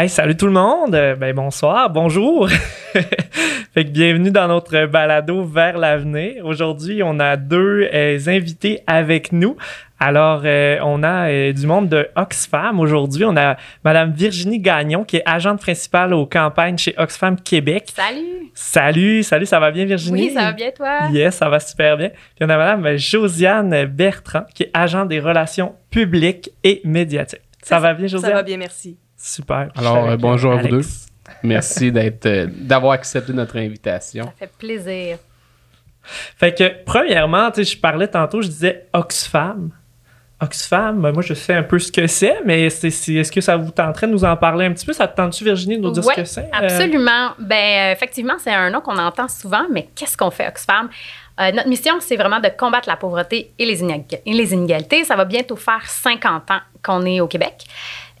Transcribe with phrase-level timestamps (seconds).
[0.00, 0.94] Hey, salut tout le monde!
[0.94, 2.48] Euh, ben bonsoir, bonjour!
[2.94, 6.42] fait que bienvenue dans notre balado vers l'avenir.
[6.46, 9.58] Aujourd'hui, on a deux euh, invités avec nous.
[9.98, 13.26] Alors, euh, on a du monde de Oxfam aujourd'hui.
[13.26, 17.88] On a Madame Virginie Gagnon, qui est agente principale aux campagnes chez Oxfam Québec.
[17.94, 18.50] Salut!
[18.54, 20.28] Salut, salut, ça va bien Virginie?
[20.28, 21.10] Oui, ça va bien toi?
[21.12, 22.08] Yes, ça va super bien.
[22.08, 27.42] Puis on a Madame Josiane Bertrand, qui est agente des relations publiques et médiatiques.
[27.62, 28.30] Ça va bien, Josiane?
[28.30, 28.96] Ça va bien, merci.
[29.22, 29.68] Super.
[29.76, 30.80] Alors, euh, bonjour à vous deux.
[31.42, 34.24] Merci d'être, euh, d'avoir accepté notre invitation.
[34.24, 35.18] Ça fait plaisir.
[36.02, 39.70] Fait que, premièrement, je parlais tantôt, je disais Oxfam.
[40.40, 43.58] Oxfam, ben, moi je sais un peu ce que c'est, mais c'est, est-ce que ça
[43.58, 44.94] vous tenterait de nous en parler un petit peu?
[44.94, 46.48] Ça te tente-tu, Virginie, de nous dire ce que c'est?
[46.50, 47.32] Absolument.
[47.38, 50.88] Ben, effectivement, c'est un nom qu'on entend souvent, mais qu'est-ce qu'on fait, Oxfam?
[51.54, 55.04] notre mission, c'est vraiment de combattre la pauvreté et les, inégalités.
[55.04, 57.64] Ça va bientôt faire 50 ans qu'on est au Québec.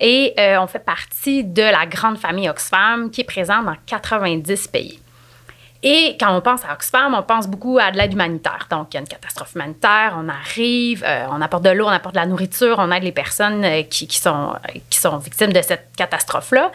[0.00, 4.68] Et euh, on fait partie de la grande famille Oxfam qui est présente dans 90
[4.68, 5.00] pays.
[5.82, 8.66] Et quand on pense à Oxfam, on pense beaucoup à de l'aide humanitaire.
[8.70, 11.90] Donc, il y a une catastrophe humanitaire, on arrive, euh, on apporte de l'eau, on
[11.90, 14.54] apporte de la nourriture, on aide les personnes euh, qui, sont,
[14.90, 16.70] qui sont victimes de cette catastrophe-là.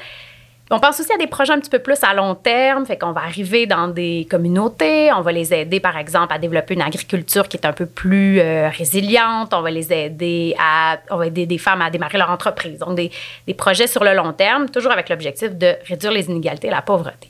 [0.72, 3.12] On pense aussi à des projets un petit peu plus à long terme, fait qu'on
[3.12, 7.48] va arriver dans des communautés, on va les aider par exemple à développer une agriculture
[7.48, 11.46] qui est un peu plus euh, résiliente, on va les aider à on va aider
[11.46, 12.80] des femmes à démarrer leur entreprise.
[12.80, 13.12] Donc des,
[13.54, 17.30] projets sur le long terme, toujours avec l'objectif de réduire les inégalités et la pauvreté.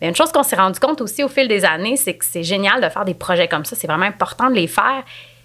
[0.00, 2.42] Mais une chose qu'on s'est rendu compte aussi au fil des années, c'est que c'est
[2.42, 5.04] génial de faire des projets comme ça, c'est vraiment important de les faire.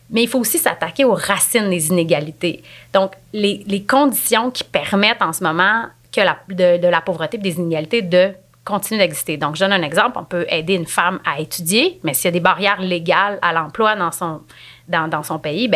[0.10, 2.64] Mais il faut aussi s'attaquer aux racines des inégalités.
[2.94, 5.84] Donc, les conditions qui permettent en ce moment
[6.16, 8.32] de, la pauvreté et des inégalités de
[8.64, 9.38] continuer d'exister.
[9.38, 10.18] Donc, je donne un exemple.
[10.18, 13.54] On peut aider une femme à étudier, mais s'il y a des barrières légales à
[13.54, 14.42] l'emploi dans son,
[14.88, 15.70] dans, dans son pays,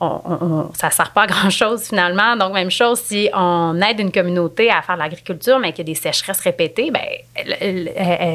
[0.00, 2.36] bien, ça ne sert pas à grand-chose finalement.
[2.36, 5.90] Donc, même chose, si on aide une communauté à faire de l'agriculture, mais qu'il y
[5.90, 7.00] a des sécheresses répétées, ben,
[7.34, 7.84] elle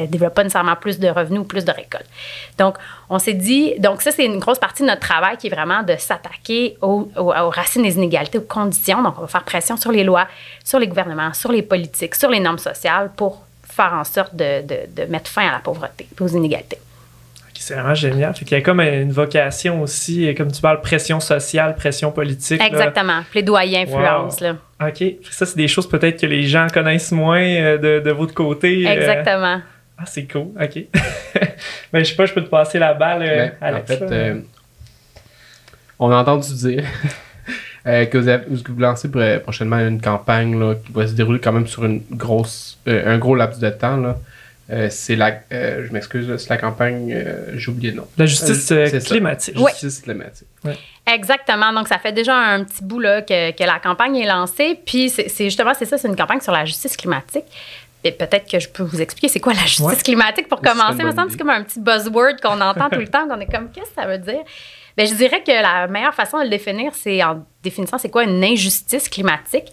[0.02, 2.08] ne développe pas nécessairement plus de revenus ou plus de récoltes.
[2.58, 2.76] Donc,
[3.08, 5.82] on s'est dit, donc ça, c'est une grosse partie de notre travail qui est vraiment
[5.82, 9.02] de s'attaquer aux, racines des inégalités, aux conditions.
[9.02, 10.26] Donc, on va faire pression sur les lois,
[10.64, 14.62] sur les gouvernements, sur les politiques, sur les normes sociales pour faire en sorte de,
[14.62, 16.78] de mettre fin à la pauvreté et aux inégalités.
[17.66, 18.32] C'est vraiment génial.
[18.32, 22.62] Fait qu'il y a comme une vocation aussi, comme tu parles, pression sociale, pression politique.
[22.62, 23.22] Exactement.
[23.28, 24.40] Plaidoyer, influence.
[24.40, 24.54] Là.
[24.80, 25.02] OK.
[25.32, 28.86] Ça, c'est des choses peut-être que les gens connaissent moins euh, de, de, votre côté.
[28.86, 28.92] Euh.
[28.92, 29.62] Exactement.
[29.98, 30.50] Ah, c'est cool.
[30.62, 30.84] OK.
[31.92, 33.90] Mais je sais pas, je peux te passer la balle, euh, Alex.
[33.90, 34.44] En fait,
[35.98, 36.84] on a entendu dire
[37.84, 39.10] que, vous avez, vous lancez
[39.40, 43.34] prochainement une campagne là, qui va se dérouler quand même sur une grosse, un gros
[43.34, 43.96] laps de temps.
[43.96, 44.18] Là.
[44.68, 48.08] Euh, c'est la, euh, je m'excuse, c'est la campagne, euh, j'ai oublié le nom.
[48.18, 48.72] La justice
[49.04, 49.56] climatique.
[49.56, 50.48] Justice climatique.
[51.06, 51.72] Exactement.
[51.72, 54.80] Donc, ça fait déjà un petit bout là, que, que la campagne est lancée.
[54.84, 57.44] Puis, c'est justement, c'est ça, c'est une campagne sur la justice climatique.
[58.02, 60.98] Et peut-être que je peux vous expliquer c'est quoi la justice climatique pour commencer.
[61.00, 63.50] Il me semble c'est comme un petit buzzword qu'on entend tout le temps, qu'on est
[63.50, 64.42] comme, qu'est-ce que ça veut dire?
[64.96, 68.24] Bien, je dirais que la meilleure façon de le définir, c'est en définissant c'est quoi
[68.24, 69.72] une injustice climatique.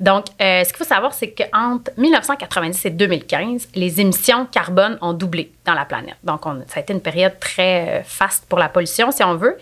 [0.00, 5.12] Donc, euh, ce qu'il faut savoir, c'est qu'entre 1990 et 2015, les émissions carbone ont
[5.12, 6.16] doublé dans la planète.
[6.22, 9.34] Donc, on, ça a été une période très euh, faste pour la pollution, si on
[9.34, 9.58] veut.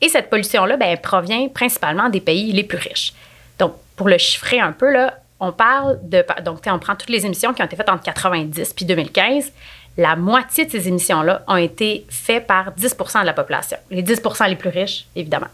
[0.00, 3.12] Et cette pollution-là, elle provient principalement des pays les plus riches.
[3.58, 6.24] Donc, pour le chiffrer un peu, là, on parle de.
[6.44, 9.52] Donc, on prend toutes les émissions qui ont été faites entre 90 puis 2015.
[9.98, 13.78] La moitié de ces émissions-là ont été faites par 10% de la population.
[13.90, 15.48] Les 10% les plus riches, évidemment.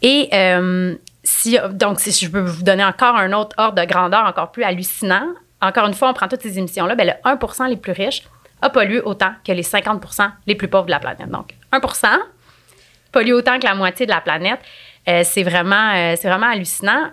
[0.00, 0.94] Et euh,
[1.72, 5.26] donc, si je peux vous donner encore un autre ordre de grandeur encore plus hallucinant,
[5.60, 8.22] encore une fois, on prend toutes ces émissions-là, bien, le 1% les plus riches
[8.60, 11.28] a pollué autant que les 50% les plus pauvres de la planète.
[11.28, 12.06] Donc, 1%
[13.12, 14.60] pollue autant que la moitié de la planète.
[15.08, 17.10] Euh, c'est vraiment, euh, vraiment hallucinant.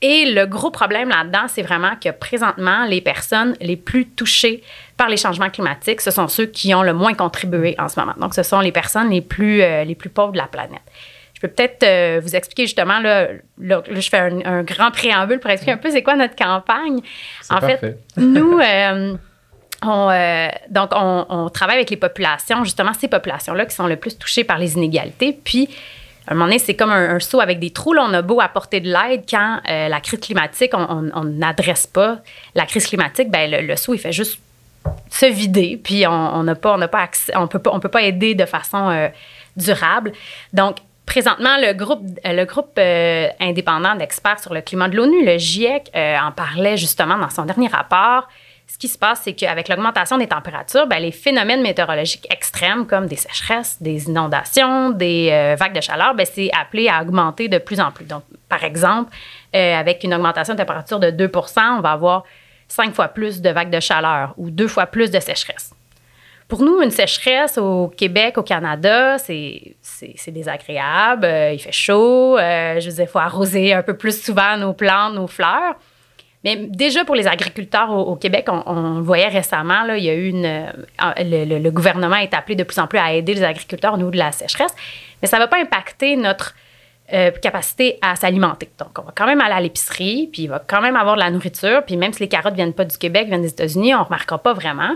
[0.00, 4.62] Et le gros problème là-dedans, c'est vraiment que présentement, les personnes les plus touchées
[4.96, 8.14] par les changements climatiques, ce sont ceux qui ont le moins contribué en ce moment.
[8.18, 10.82] Donc, ce sont les personnes les plus, euh, les plus pauvres de la planète.
[11.38, 13.28] Je peux peut-être euh, vous expliquer justement, là,
[13.60, 17.00] je fais un, grand préambule pour expliquer un peu c'est quoi notre campagne.
[17.48, 19.14] En fait, nous, euh,
[19.84, 24.18] on, euh, donc on, travaille avec les populations, justement ces populations-là qui sont le plus
[24.18, 25.32] touchées par les inégalités.
[25.32, 25.68] Puis,
[26.26, 27.92] à un moment donné, c'est comme un, saut avec des trous.
[27.92, 32.18] Là, on a beau apporter de l'aide quand la crise climatique, on n'adresse pas
[32.56, 34.40] la crise climatique, ben le, le saut, il fait juste
[35.08, 38.02] se vider, puis on n'a pas, on pas accès, on peut pas, on peut pas
[38.02, 39.08] aider de façon
[39.56, 40.12] durable.
[40.52, 45.24] Donc, Présentement, le groupe, euh, le groupe euh, indépendant d'experts sur le climat de l'ONU,
[45.24, 48.28] le GIEC, euh, en parlait justement dans son dernier rapport.
[48.66, 53.06] Ce qui se passe, c'est qu'avec l'augmentation des températures, ben, les phénomènes météorologiques extrêmes comme
[53.06, 57.80] des sécheresses, des inondations, des vagues de chaleur, ben, c'est appelé à augmenter de plus
[57.80, 58.04] en plus.
[58.04, 59.10] Donc, par exemple,
[59.54, 62.24] avec une augmentation de température de 2 on va avoir
[62.68, 65.72] cinq fois plus de vagues de chaleur ou deux fois plus de sécheresse.
[66.48, 69.76] Pour nous, une sécheresse au Québec, au Canada, c'est
[70.28, 71.26] désagréable.
[71.26, 72.38] Euh, il fait chaud.
[72.38, 75.74] Euh, je veux dire, il faut arroser un peu plus souvent nos plantes, nos fleurs.
[76.44, 80.32] Mais déjà pour les agriculteurs au, Québec, on, voyait récemment, il y a eu.
[80.42, 80.72] Euh,
[81.18, 84.16] le, gouvernement est appelé de plus en plus à aider les agriculteurs au niveau de
[84.16, 84.74] la sécheresse,
[85.20, 86.54] mais ça ne va pas impacter notre
[87.42, 88.70] capacité à s'alimenter.
[88.78, 91.20] Donc, on va quand même aller à l'épicerie, puis il va quand même avoir de
[91.20, 93.94] la nourriture, puis même si les carottes ne viennent pas du Québec, viennent des États-Unis,
[93.94, 94.94] on ne remarquera pas vraiment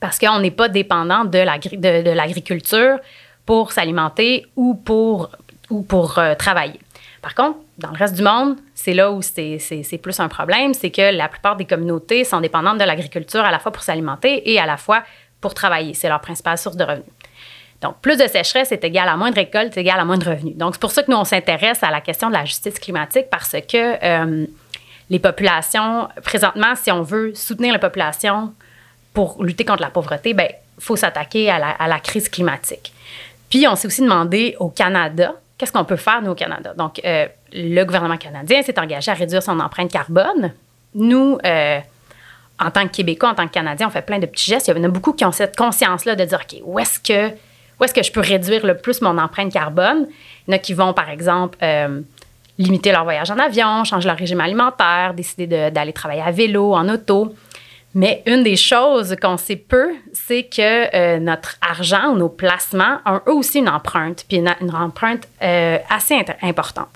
[0.00, 2.98] parce qu'on n'est pas dépendant de l'agriculture
[3.46, 5.30] pour s'alimenter ou pour,
[5.68, 6.80] ou pour euh, travailler.
[7.22, 10.90] Par contre, dans le reste du monde, c'est là où c'est plus un problème, c'est
[10.90, 14.58] que la plupart des communautés sont dépendantes de l'agriculture à la fois pour s'alimenter et
[14.58, 15.02] à la fois
[15.40, 15.94] pour travailler.
[15.94, 17.04] C'est leur principale source de revenus.
[17.82, 20.24] Donc, plus de sécheresse est égal à moins de récolte, est égal à moins de
[20.24, 20.56] revenus.
[20.56, 23.26] Donc, c'est pour ça que nous, on s'intéresse à la question de la justice climatique
[23.30, 24.46] parce que euh,
[25.08, 28.54] les populations, présentement, si on veut soutenir la population
[29.12, 30.48] pour lutter contre la pauvreté, il ben,
[30.78, 32.92] faut s'attaquer à la, crise climatique.
[33.48, 36.72] Puis, on s'est aussi demandé au Canada, qu'est-ce qu'on peut faire, nous, au Canada?
[36.76, 40.52] Donc, euh, le gouvernement canadien s'est engagé à réduire son empreinte carbone.
[40.94, 41.80] Nous, euh,
[42.60, 44.68] en tant que Québécois, en tant que Canadiens, on fait plein de petits gestes.
[44.68, 47.34] Il y en a beaucoup qui ont cette conscience-là de dire, OK, où est-ce que,
[47.82, 50.06] est-ce que je peux réduire le plus mon empreinte carbone?
[50.46, 52.00] Il y en a qui vont, par exemple, euh,
[52.58, 56.88] limiter leur voyage en avion, changer leur régime alimentaire, décider d'aller travailler à vélo, en
[56.88, 57.34] auto.
[57.94, 62.98] Mais une des choses qu'on sait peu, c'est que euh, notre argent ou nos placements
[63.04, 66.88] ont eux aussi une empreinte, puis une, empreinte euh, assez importante.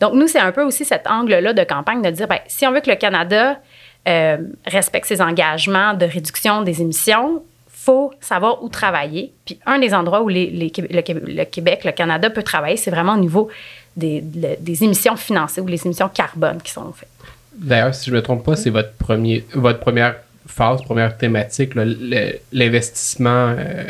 [0.00, 2.72] Donc, nous, c'est un peu aussi cet angle-là de campagne de dire, bien, si on
[2.72, 3.58] veut que le Canada
[4.06, 9.32] euh, respecte ses engagements de réduction des émissions, faut savoir où travailler.
[9.44, 13.48] Puis un des endroits où le, Québec, le Canada peut travailler, c'est vraiment au niveau
[13.96, 17.08] des, des, émissions financées ou les émissions carbone qui sont faites.
[17.54, 20.16] D'ailleurs, si je ne me trompe pas, c'est votre, premier, votre première
[20.46, 21.72] phase, première thématique,
[22.52, 23.84] l'investissement, euh,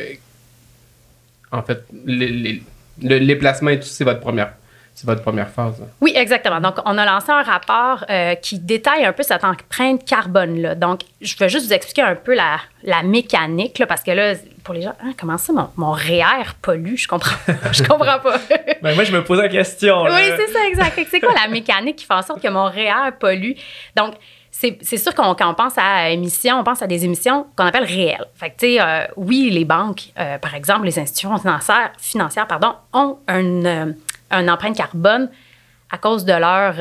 [1.53, 2.63] en fait, les,
[3.01, 4.53] les, placements et tout, c'est votre première
[4.97, 5.87] c'est votre première phase.
[6.01, 6.59] Oui, exactement.
[6.59, 10.75] Donc, on a lancé un rapport euh, qui détaille un peu cette empreinte carbone-là.
[10.75, 14.33] Donc, je vais juste vous expliquer un peu la, la mécanique, là, parce que là,
[14.65, 16.97] pour les gens, hein, comment ça, mon, mon REER pollue?
[16.97, 17.37] Je comprends,
[17.73, 18.41] je comprends pas.
[18.83, 20.05] ben, moi, je me pose la question.
[20.05, 20.99] Oui, c'est ça, exact.
[21.11, 23.53] C'est quoi la mécanique qui fait en sorte que mon REER pollue?
[23.97, 24.15] Donc,
[24.59, 27.85] c'est sûr qu'on quand on pense à émissions, on pense à des émissions qu'on appelle
[27.85, 28.27] réelles.
[28.35, 31.37] Fait que, tu sais, euh, oui, les banques, euh, par exemple, les institutions
[31.99, 35.29] financières, pardon, ont une, euh, empreinte carbone
[35.91, 36.75] à cause de leur,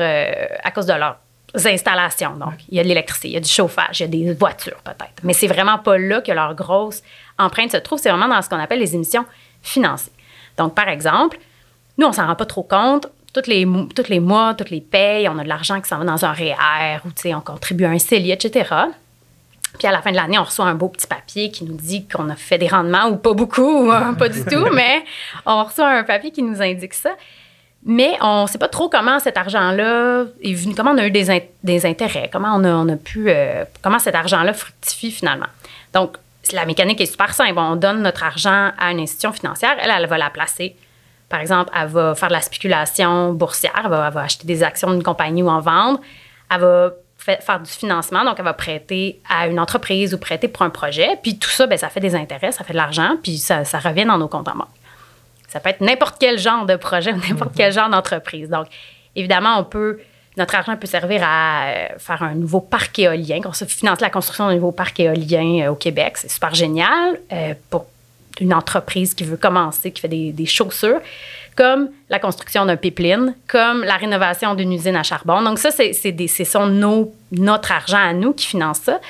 [0.64, 1.18] à cause de leurs
[1.66, 2.36] installations.
[2.36, 4.32] Donc, il y a de l'électricité, il y a du chauffage, il y a des
[4.32, 5.22] voitures peut-être.
[5.22, 7.02] Mais c'est vraiment pas là que leur grosse
[7.38, 7.98] empreinte se trouve.
[7.98, 9.26] C'est vraiment dans ce qu'on appelle les émissions
[9.62, 10.14] financières.
[10.56, 11.38] Donc, par exemple,
[11.98, 13.06] nous, on s'en rend pas trop compte
[13.42, 13.66] tous les,
[14.08, 17.00] les mois, toutes les payes, on a de l'argent qui s'en va dans un REER
[17.04, 18.68] ou on contribue à un CELI, etc.
[19.78, 22.06] Puis à la fin de l'année, on reçoit un beau petit papier qui nous dit
[22.06, 25.04] qu'on a fait des rendements ou pas beaucoup, ou hein, pas du tout, mais
[25.44, 27.10] on reçoit un papier qui nous indique ça.
[27.84, 31.10] Mais on ne sait pas trop comment cet argent-là est venu, comment on a eu
[31.10, 35.46] des, des intérêts, comment on a, on a pu, euh, comment cet argent-là fructifie finalement.
[35.94, 36.16] Donc,
[36.52, 37.58] la mécanique est super simple.
[37.58, 40.74] On donne notre argent à une institution financière, elle, elle va la placer
[41.28, 45.02] par exemple, elle va faire de la spéculation boursière, elle va, acheter des actions d'une
[45.02, 46.00] compagnie ou en vendre,
[46.50, 50.62] elle va faire du financement, donc elle va prêter à une entreprise ou prêter pour
[50.62, 53.38] un projet, puis tout ça, bien, ça fait des intérêts, ça fait de l'argent, puis
[53.38, 54.68] ça, revient dans nos comptes en banque.
[55.48, 58.48] Ça peut être n'importe quel genre de projet ou n'importe quel genre d'entreprise.
[58.48, 58.66] Donc,
[59.16, 59.98] évidemment, on peut,
[60.36, 64.10] notre argent peut servir à euh, faire un nouveau parc éolien, qu'on se finance la
[64.10, 66.18] construction d'un nouveau parc éolien euh, au Québec.
[66.18, 67.86] C'est super génial euh, pour
[68.40, 71.00] une entreprise qui veut commencer, qui fait des, chaussures,
[71.56, 75.42] comme la construction d'un pipeline, comme la rénovation d'une usine à charbon.
[75.42, 76.14] Donc ça, c'est, c'est,
[77.32, 79.00] notre argent à nous qui finance ça.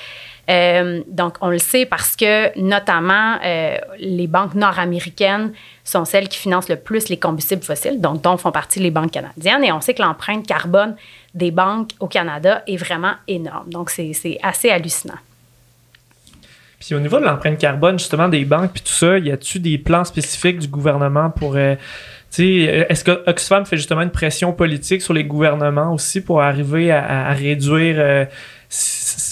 [0.48, 5.52] Euh, donc, on le sait parce que, notamment, euh, les banques nord-américaines
[5.82, 9.10] sont celles qui financent le plus les combustibles fossiles, donc dont font partie les banques
[9.10, 9.64] canadiennes.
[9.64, 10.96] Et on sait que l'empreinte carbone
[11.34, 13.70] des banques au Canada est vraiment énorme.
[13.70, 15.18] Donc, c'est assez hallucinant.
[16.80, 19.78] Puis au niveau de l'empreinte carbone, justement, des banques, puis tout ça, y a-tu des
[19.78, 21.56] plans spécifiques du gouvernement pour.
[21.56, 21.74] Euh,
[22.38, 26.92] euh, est-ce que Oxfam fait justement une pression politique sur les gouvernements aussi pour arriver
[26.92, 27.96] à, réduire.
[27.98, 28.24] Euh,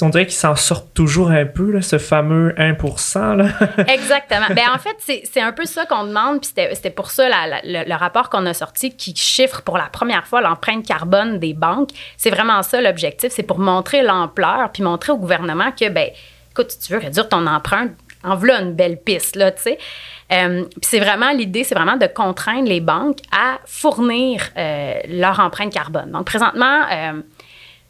[0.00, 3.36] on dirait qu'ils s'en sortent toujours un peu, là, ce fameux 1%.
[3.36, 3.48] Là?
[3.88, 4.46] Exactement.
[4.50, 7.28] ben, en fait, c'est un peu ça qu'on demande, puis c'était pour ça
[7.64, 11.90] le, rapport qu'on a sorti qui chiffre pour la première fois l'empreinte carbone des banques.
[12.16, 16.08] C'est vraiment ça l'objectif, c'est pour montrer l'ampleur, puis montrer au gouvernement que, ben,
[16.54, 17.92] écoute, si tu veux réduire ton empreinte,
[18.23, 19.78] en voilà une belle piste, là, tu sais.
[20.32, 25.73] Euh, c'est vraiment l'idée, c'est vraiment de contraindre les banques à fournir euh, leur empreinte
[25.73, 26.11] carbone.
[26.12, 27.20] Donc, présentement, euh,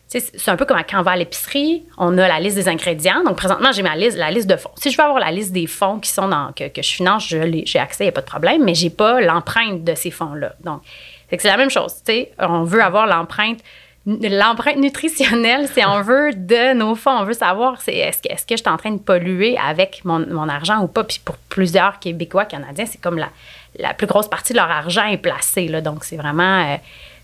[0.08, 3.22] c'est un peu comme quand on va à l'épicerie, on a la liste des ingrédients.
[3.24, 4.70] Donc, présentement, j'ai ma liste, la liste de fonds.
[4.76, 7.26] Si je veux avoir la liste des fonds qui sont dans, que, que je finance,
[7.28, 10.54] j'ai accès, il n'y a pas de problème, mais j'ai pas l'empreinte de ces fonds-là.
[10.64, 10.82] Donc,
[11.30, 11.94] c'est la même chose.
[12.38, 13.58] On veut avoir l'empreinte
[14.06, 18.68] l'empreinte nutritionnelle, c'est on veut de nos fonds, on veut savoir est-ce que, je suis
[18.68, 21.04] en train de polluer avec mon, argent ou pas?
[21.04, 23.30] Puis pour plusieurs Québécois, Canadiens, c'est comme la,
[23.78, 25.68] la plus grosse partie de leur argent est placée.
[25.68, 26.76] Là, donc c'est vraiment, euh,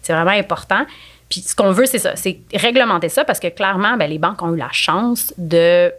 [0.08, 0.87] important.
[1.28, 4.42] Puis ce qu'on veut, c'est ça, c'est réglementer ça parce que clairement, ben, les banques
[4.42, 5.92] ont eu la chance de,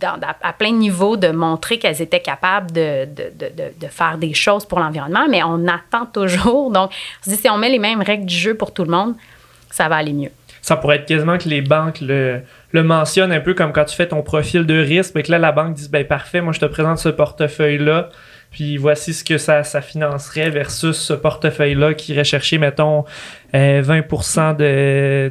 [0.00, 5.26] à plein niveau, de montrer qu'elles étaient capables de, de, faire des choses pour l'environnement,
[5.28, 6.70] mais on attend toujours.
[6.70, 6.92] Donc,
[7.22, 9.14] si on met les mêmes règles du jeu pour tout le monde,
[9.70, 10.30] ça va aller mieux.
[10.62, 14.08] Ça pourrait être quasiment que les banques le, mentionnent un peu comme quand tu fais
[14.08, 16.66] ton profil de risque, et que là, la banque dit ben parfait, moi je te
[16.66, 18.10] présente ce portefeuille-là,
[18.50, 23.04] puis voici ce que ça, ça financerait versus ce portefeuille-là qui irait chercher, mettons,
[23.54, 25.30] 20% euh,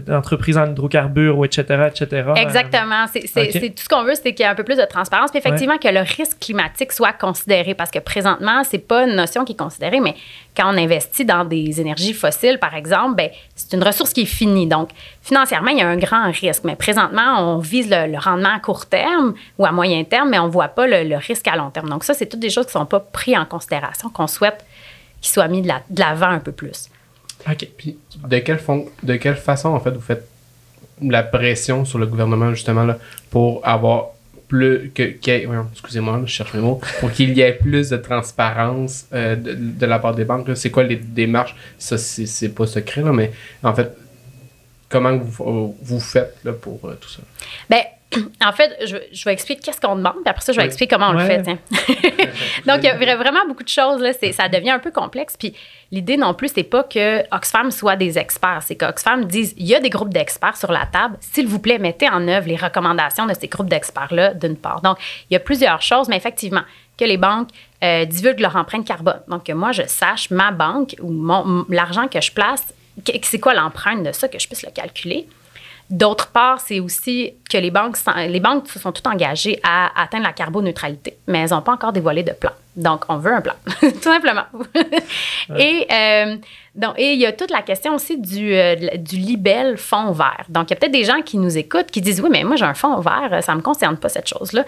[0.00, 2.30] d'entreprises en hydrocarbures, etc., etc.
[2.36, 3.04] Exactement.
[3.12, 5.30] C'est tout ce qu'on veut, c'est qu'il y ait un peu plus de transparence.
[5.30, 7.74] Puis effectivement, que le risque climatique soit considéré.
[7.74, 10.14] Parce que présentement, c'est pas une notion qui est considérée, mais
[10.56, 14.26] quand on investit dans des énergies fossiles, par exemple, ben, c'est une ressource qui est
[14.26, 14.66] finie.
[14.66, 14.88] Donc,
[15.22, 16.64] financièrement, il y a un grand risque.
[16.64, 20.46] Mais présentement, on vise le, rendement à court terme ou à moyen terme, mais on
[20.46, 21.90] ne voit pas le, risque à long terme.
[21.90, 24.64] Donc, ça, c'est toutes des choses qui ne sont pas prises en considération, qu'on souhaite
[25.20, 25.68] qu'ils soient mis de
[25.98, 26.88] l'avant un peu plus.
[27.48, 27.68] OK.
[27.76, 28.60] Puis de quelle,
[29.02, 30.28] de quelle façon, en fait, vous faites
[31.00, 32.98] la pression sur le gouvernement, justement, là,
[33.30, 34.10] pour avoir
[34.48, 34.90] plus.
[34.94, 35.02] que,
[35.72, 36.80] Excusez-moi, je cherche mes mots.
[37.00, 40.48] Pour qu'il y ait plus de transparence euh, de, la part des banques.
[40.54, 41.56] C'est quoi les démarches?
[41.78, 43.32] Ça, c'est pas secret, là, mais
[43.62, 43.96] en fait,
[44.88, 47.22] comment vous, vous faites là, pour euh, tout ça?
[47.68, 47.82] Ben,
[48.44, 50.94] en fait, je, je vais expliquer qu'est-ce qu'on demande, puis après ça, je vais expliquer
[50.94, 51.42] comment on le fait.
[52.66, 54.00] Donc, il y a vraiment beaucoup de choses.
[54.00, 55.36] Là, ça devient un peu complexe.
[55.38, 55.54] Puis
[55.90, 58.62] l'idée non plus, c'est pas que Oxfam soit des experts.
[58.62, 61.16] C'est qu'Oxfam dise il y a des groupes d'experts sur la table.
[61.20, 64.80] S'il vous plaît, mettez en œuvre les recommandations de ces groupes d'experts-là, d'une part.
[64.82, 64.98] Donc,
[65.30, 66.62] il y a plusieurs choses, mais effectivement,
[66.98, 67.48] que les banques
[67.82, 69.20] euh, divulguent leur empreinte carbone.
[69.28, 72.74] Donc, que moi, je sache ma banque ou l'argent que je place,
[73.22, 75.26] c'est quoi l'empreinte de ça, que je puisse le calculer.
[75.90, 80.24] D'autre part, c'est aussi que les banques, les banques se sont toutes engagées à atteindre
[80.24, 82.52] la carboneutralité, mais elles n'ont pas encore dévoilé de plan.
[82.76, 84.46] Donc, on veut un plan, tout simplement.
[85.58, 86.36] Et euh,
[86.74, 90.46] donc, et il y a toute la question aussi du, euh, du libelle fond vert.
[90.48, 92.56] Donc, il y a peut-être des gens qui nous écoutent qui disent Oui, mais moi,
[92.56, 94.64] j'ai un fond vert, ça ne me concerne pas cette chose-là.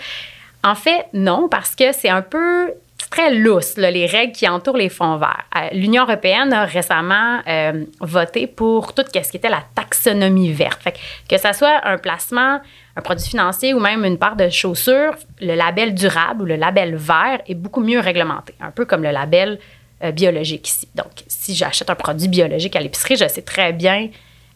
[0.62, 2.72] En fait, non, parce que c'est un peu
[3.14, 5.44] très lousse, les règles qui entourent les fonds verts.
[5.56, 10.82] Euh, L'Union européenne a récemment euh, voté pour tout ce qui était la taxonomie verte.
[10.82, 10.94] Fait
[11.28, 12.60] que, ce soit un placement,
[12.96, 16.96] un produit financier ou même une part de chaussures, le label durable ou le label
[16.96, 19.60] vert est beaucoup mieux réglementé, un peu comme le label
[20.02, 20.88] euh, biologique ici.
[20.96, 24.08] Donc, si j'achète un produit biologique à l'épicerie, je sais très bien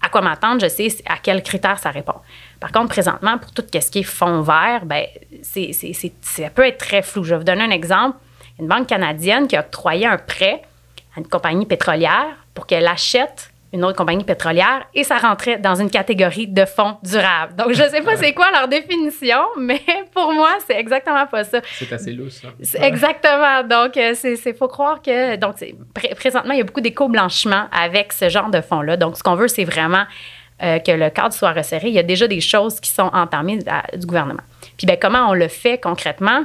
[0.03, 2.15] à quoi m'attendre, je sais à quels critères ça répond.
[2.61, 5.05] Par contre, présentement, pour tout ce qui est fonds vert, ben,
[5.43, 7.25] ça peut être très flou.
[7.25, 8.17] Je vais vous donner un exemple
[8.61, 10.63] une banque canadienne qui a octroyé un prêt
[11.17, 15.75] à une compagnie pétrolière pour qu'elle achète une autre compagnie pétrolière et ça rentrait dans
[15.75, 17.55] une catégorie de fonds durables.
[17.55, 19.83] Donc, je ne sais pas c'est quoi leur définition, mais
[20.15, 21.61] pour moi, c'est exactement pas ça.
[21.79, 22.43] C'est assez lousse.
[22.63, 22.87] ça.
[22.87, 23.63] Exactement.
[23.65, 25.37] Donc, euh, c'est faut croire que...
[25.37, 25.57] Donc,
[26.17, 28.97] présentement, il y a beaucoup d'éco-blanchiment avec ce genre de fonds-là.
[28.97, 30.05] Donc, ce qu'on veut, c'est vraiment
[30.63, 31.89] euh, que le cadre soit resserré.
[31.89, 33.59] Il y a déjà des choses qui sont entamées
[33.95, 34.43] du gouvernement.
[34.79, 36.45] Puis, ben, comment on le fait concrètement?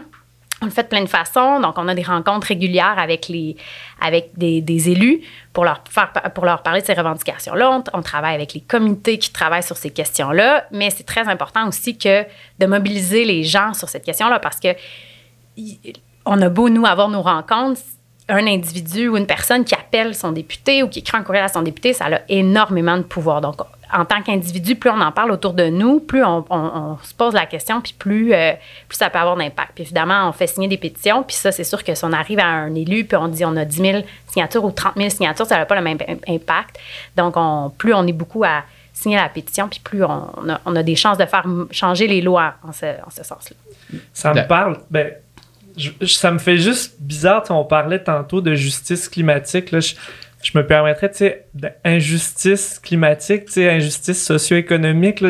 [0.64, 1.60] On le fait de plein de façons.
[1.60, 6.86] Donc, on a des rencontres régulières avec, des, élus pour leur, faire, pour parler de
[6.86, 7.84] ces revendications-là.
[7.94, 10.66] On, travaille avec les comités qui travaillent sur ces questions-là.
[10.72, 12.24] Mais c'est très important aussi que
[12.60, 14.70] de mobiliser les gens sur cette question-là parce que
[16.26, 17.82] on a beau, nous, avoir nos rencontres,
[18.30, 21.50] un individu ou une personne qui appelle son député ou qui écrit un courriel à
[21.50, 23.42] son député, ça a énormément de pouvoir.
[23.42, 23.58] Donc,
[23.94, 27.46] en tant qu'individu, plus on en parle autour de nous, plus on, se pose la
[27.46, 28.54] question, puis plus, euh,
[28.88, 29.74] plus ça peut avoir d'impact.
[29.76, 32.40] Puis évidemment, on fait signer des pétitions, puis ça, c'est sûr que si on arrive
[32.40, 35.46] à un élu, puis on dit on a 10 000 signatures ou 30 000 signatures,
[35.46, 36.80] ça n'a pas le même impact.
[37.16, 40.96] Donc, on, plus on est beaucoup à signer la pétition, puis plus on a, des
[40.96, 44.00] chances de faire changer les lois en ce, sens-là.
[44.14, 44.80] Ça me parle.
[44.90, 45.14] Ben,
[46.06, 47.44] ça me fait juste bizarre.
[47.50, 49.72] On parlait tantôt de justice climatique.
[49.72, 49.96] Là, je
[50.58, 55.24] me permettrais, tu sais, d'injustice climatique, tu sais, injustice socio-économique.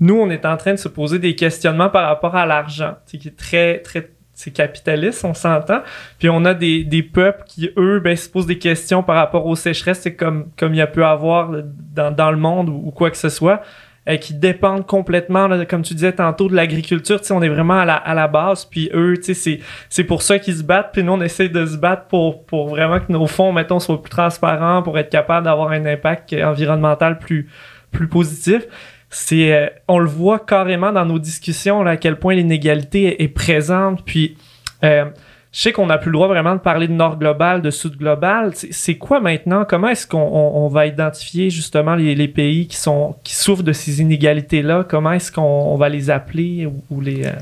[0.00, 3.16] Nous, on est en train de se poser des questionnements par rapport à l'argent, qui
[3.16, 5.82] est très, très, c'est capitaliste, on s'entend.
[6.18, 9.46] Puis on a des, des peuples qui, eux, ben, se posent des questions par rapport
[9.46, 11.50] aux sécheresses, c'est comme, comme il y a pu avoir
[11.94, 13.62] dans, dans le monde ou quoi que ce soit.
[14.08, 17.20] Euh, qui dépendent complètement, comme tu disais tantôt, de l'agriculture.
[17.30, 18.64] On est vraiment à la, à la base.
[18.64, 20.92] Puis eux, c'est pour ça qu'ils se battent.
[20.92, 24.00] Puis nous, on essaie de se battre pour, pour vraiment que nos fonds, mettons, soient
[24.00, 27.50] plus transparents, pour être capable d'avoir un impact environnemental plus
[27.90, 28.66] plus positif.
[29.10, 33.28] C'est, euh, on le voit carrément dans nos discussions là, à quel point l'inégalité est,
[33.28, 34.04] présente.
[34.04, 34.36] Puis,
[34.84, 35.06] euh,
[35.52, 37.96] je sais qu'on n'a plus le droit vraiment de parler de Nord global, de Sud
[37.96, 38.52] global.
[38.54, 39.64] C'est quoi maintenant?
[39.66, 43.72] Comment est-ce qu'on on, va identifier justement les, les, pays qui sont qui souffrent de
[43.72, 44.84] ces inégalités-là?
[44.86, 47.26] Comment est-ce qu'on va les appeler ou, les...
[47.26, 47.32] Euh,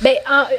[0.00, 0.14] ben,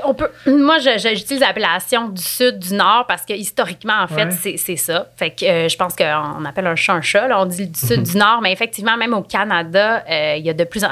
[0.06, 0.30] on peut.
[0.46, 5.08] Moi, j'utilise l'appellation du sud, du nord parce que historiquement, en fait, c'est ça.
[5.16, 7.28] Fait que euh, je pense qu'on appelle un chat un chat.
[7.28, 10.50] Là, on dit du sud, du nord, mais effectivement, même au Canada, euh, il y
[10.50, 10.90] a de plus en.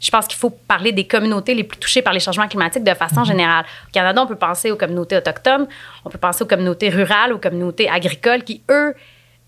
[0.00, 2.94] Je pense qu'il faut parler des communautés les plus touchées par les changements climatiques de
[2.94, 3.26] façon mhm.
[3.26, 3.64] générale.
[3.88, 5.66] Au Canada, on peut penser aux communautés autochtones,
[6.04, 8.94] on peut penser aux communautés rurales, aux communautés agricoles qui, eux,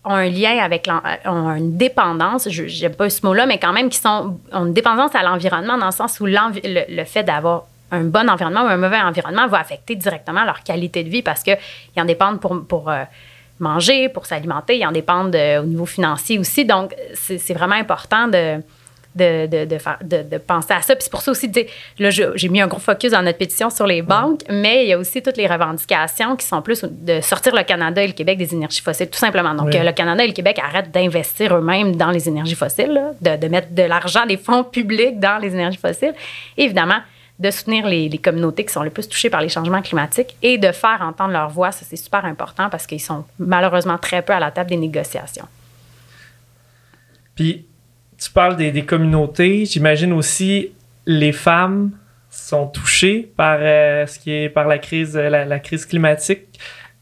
[0.03, 0.89] ont un lien avec
[1.25, 4.73] ont une dépendance, je n'aime pas ce mot-là, mais quand même qui sont ont une
[4.73, 8.67] dépendance à l'environnement dans le sens où le, le fait d'avoir un bon environnement ou
[8.67, 11.57] un mauvais environnement va affecter directement leur qualité de vie parce qu'ils
[11.97, 13.03] en dépendent pour, pour euh,
[13.59, 16.65] manger, pour s'alimenter, ils en dépendent euh, au niveau financier aussi.
[16.65, 18.61] Donc, c'est vraiment important de,
[19.15, 20.95] de, de, de, de, penser à ça.
[20.95, 21.51] Puis c'est pour ça aussi,
[21.99, 24.93] là, j'ai mis un gros focus dans notre pétition sur les banques, mais il y
[24.93, 28.37] a aussi toutes les revendications qui sont plus de sortir le Canada et le Québec
[28.37, 29.53] des énergies fossiles, tout simplement.
[29.53, 33.73] Donc, le Canada et le Québec arrêtent d'investir eux-mêmes dans les énergies fossiles, de, mettre
[33.73, 36.13] de l'argent, des fonds publics dans les énergies fossiles.
[36.57, 37.01] évidemment,
[37.41, 40.71] de soutenir les, communautés qui sont les plus touchées par les changements climatiques et de
[40.71, 41.71] faire entendre leur voix.
[41.71, 45.47] Ça, c'est super important parce qu'ils sont malheureusement très peu à la table des négociations.
[47.35, 47.65] Puis,
[48.21, 49.65] tu parles des, communautés.
[49.65, 50.71] J'imagine aussi
[51.05, 51.91] les femmes
[52.29, 56.47] sont touchées par euh, ce qui est par la crise, la crise climatique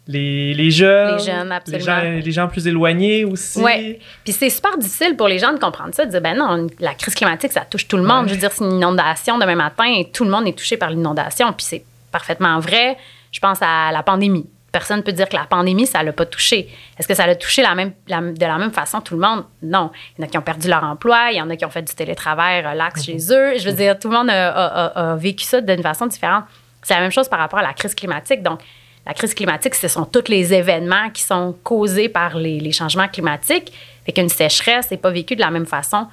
[0.10, 2.02] les, les jeunes, les jeunes, absolument.
[2.26, 3.62] Les gens, plus éloignés aussi.
[3.62, 4.00] Oui.
[4.24, 6.96] Puis c'est super difficile pour les gens de comprendre ça, de dire, ben non, la
[6.96, 8.28] crise climatique, ça touche tout le monde.
[8.28, 10.90] Je veux dire, c'est une inondation demain matin et tout le monde est touché par
[10.90, 11.54] l'inondation.
[11.54, 12.98] Puis c'est parfaitement vrai.
[13.32, 14.48] Je pense à la pandémie.
[14.72, 16.70] Personne ne peut dire que la pandémie, ça l'a pas touché.
[16.98, 19.46] Est-ce que ça l'a touché la même, de la même façon tout le monde?
[19.64, 19.92] Non.
[20.18, 21.70] Il y en a qui ont perdu leur emploi, il y en a qui ont
[21.70, 23.32] fait du télétravail relax chez mhm.
[23.32, 23.58] eux.
[23.58, 26.46] Je veux dire, tout le monde a vécu ça d'une façon différente.
[26.84, 28.42] C'est la même chose par rapport à la crise climatique.
[28.42, 28.62] Donc,
[29.06, 33.74] la crise climatique, ce sont tous les événements qui sont causés par les, changements climatiques.
[34.06, 36.08] Fait qu'une sécheresse n'est pas vécue de la même façon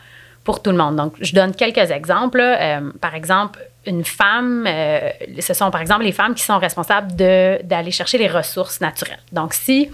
[0.44, 0.96] pour tout le monde.
[0.96, 2.40] Donc, je donne quelques exemples.
[2.40, 7.14] Euh, par exemple, une femme, euh, ce sont par exemple les femmes qui sont responsables
[7.14, 9.22] d'aller chercher les ressources naturelles.
[9.32, 9.90] Donc, si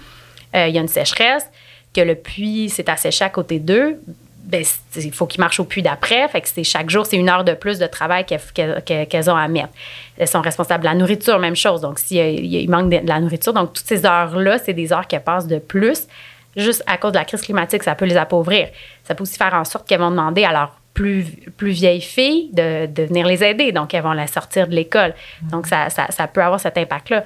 [0.55, 1.45] euh, il y a une sécheresse,
[1.93, 4.01] que le puits s'est asséché à côté d'eux,
[4.43, 4.63] ben,
[4.97, 6.27] il faut qu'ils marchent au puits d'après.
[6.27, 9.47] Fait que c'est chaque jour, c'est une heure de plus de travail qu'elles ont à
[9.47, 9.69] mettre.
[10.17, 11.81] Elles sont responsables de la nourriture, même chose.
[11.81, 15.23] Donc, s'il il manque de, la nourriture, donc toutes ces heures-là, c'est des heures qu'elles
[15.23, 16.07] passent de plus.
[16.55, 18.67] Juste à cause de la crise climatique, ça peut les appauvrir.
[19.05, 21.25] Ça peut aussi faire en sorte qu'elles vont demander à leurs plus,
[21.57, 23.71] plus vieilles filles de, de, venir les aider.
[23.71, 25.13] Donc, elles vont les sortir de l'école.
[25.51, 27.25] Donc, ça, ça, ça, peut avoir cet impact-là.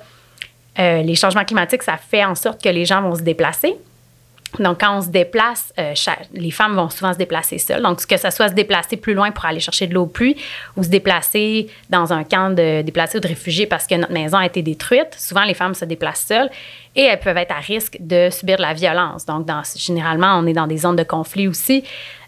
[0.80, 3.76] Euh, les changements climatiques, ça fait en sorte que les gens vont se déplacer.
[4.60, 5.94] Donc, quand on se déplace, euh,
[6.34, 7.82] les femmes vont souvent se déplacer seules.
[7.82, 10.38] Donc, que ce soit se déplacer plus loin pour aller chercher de l'eau pluie
[10.76, 14.38] ou se déplacer dans un camp de déplacés ou de réfugiés parce que notre maison
[14.38, 16.50] a été détruite, souvent les femmes se déplacent seules
[16.96, 19.26] et elles peuvent être à risque de subir de la violence.
[19.26, 21.84] Donc, dans, généralement, on est dans des zones de conflit aussi.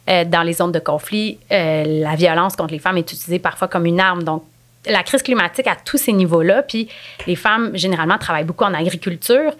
[0.09, 3.67] Euh, dans les zones de conflit, euh, la violence contre les femmes est utilisée parfois
[3.67, 4.23] comme une arme.
[4.23, 4.43] Donc,
[4.87, 6.89] la crise climatique à tous ces niveaux-là, puis
[7.27, 9.51] les femmes, généralement, travaillent beaucoup en agriculture.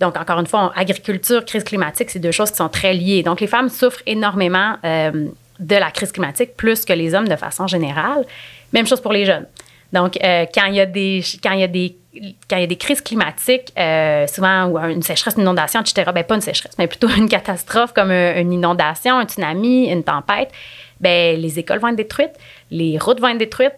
[0.00, 3.22] Donc, encore une fois, agriculture, crise climatique, c'est deux choses qui sont très liées.
[3.22, 5.28] Donc, les femmes souffrent énormément euh,
[5.60, 8.24] de la crise climatique plus que les hommes de façon générale.
[8.72, 9.46] Même chose pour les jeunes.
[9.92, 11.94] Donc, quand il y a des, quand il y a des,
[12.48, 16.10] quand il y a des crises climatiques, euh, souvent ou une sécheresse, une inondation, etc.
[16.14, 20.50] Ben pas une sécheresse, mais plutôt une catastrophe comme une inondation, un tsunami, une tempête.
[21.00, 22.34] Ben les écoles vont être détruites,
[22.70, 23.74] les routes vont être détruites.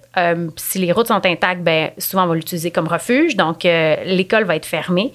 [0.57, 3.37] si les routes sont intactes, ben souvent on va l'utiliser comme refuge.
[3.37, 5.13] Donc, l'école va être fermée.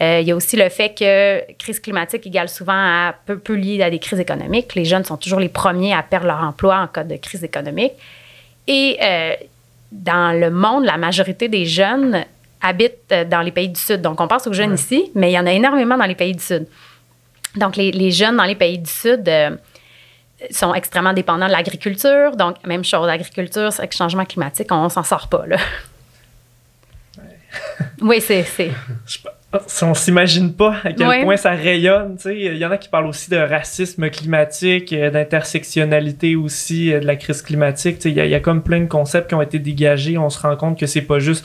[0.00, 3.54] Euh, il y a aussi le fait que crise climatique égale souvent à peu, peu
[3.54, 4.74] lié à des crises économiques.
[4.74, 7.92] Les jeunes sont toujours les premiers à perdre leur emploi en cas de crise économique.
[8.66, 9.34] Et euh,
[9.92, 12.24] dans le monde, la majorité des jeunes
[12.64, 14.00] habitent euh, dans les pays du Sud.
[14.00, 16.34] Donc, on pense aux jeunes ici, mais il y en a énormément dans les pays
[16.34, 16.66] du Sud.
[17.56, 19.30] Donc, les, les jeunes dans les pays du Sud
[20.50, 22.36] sont extrêmement dépendants de l'agriculture.
[22.36, 25.46] Donc, même chose, l'agriculture, avec le changement climatique, on s'en sort pas.
[25.46, 25.56] Là.
[28.00, 28.44] oui, c'est
[29.82, 32.16] on s'imagine pas à quel point ça rayonne.
[32.26, 37.06] Il y en a qui parlent aussi de racisme climatique, euh, d'intersectionnalité aussi, euh, de
[37.06, 38.04] la crise climatique.
[38.04, 40.18] Il y, a comme plein de concepts qui ont été dégagés.
[40.18, 41.44] On se rend compte que c'est pas juste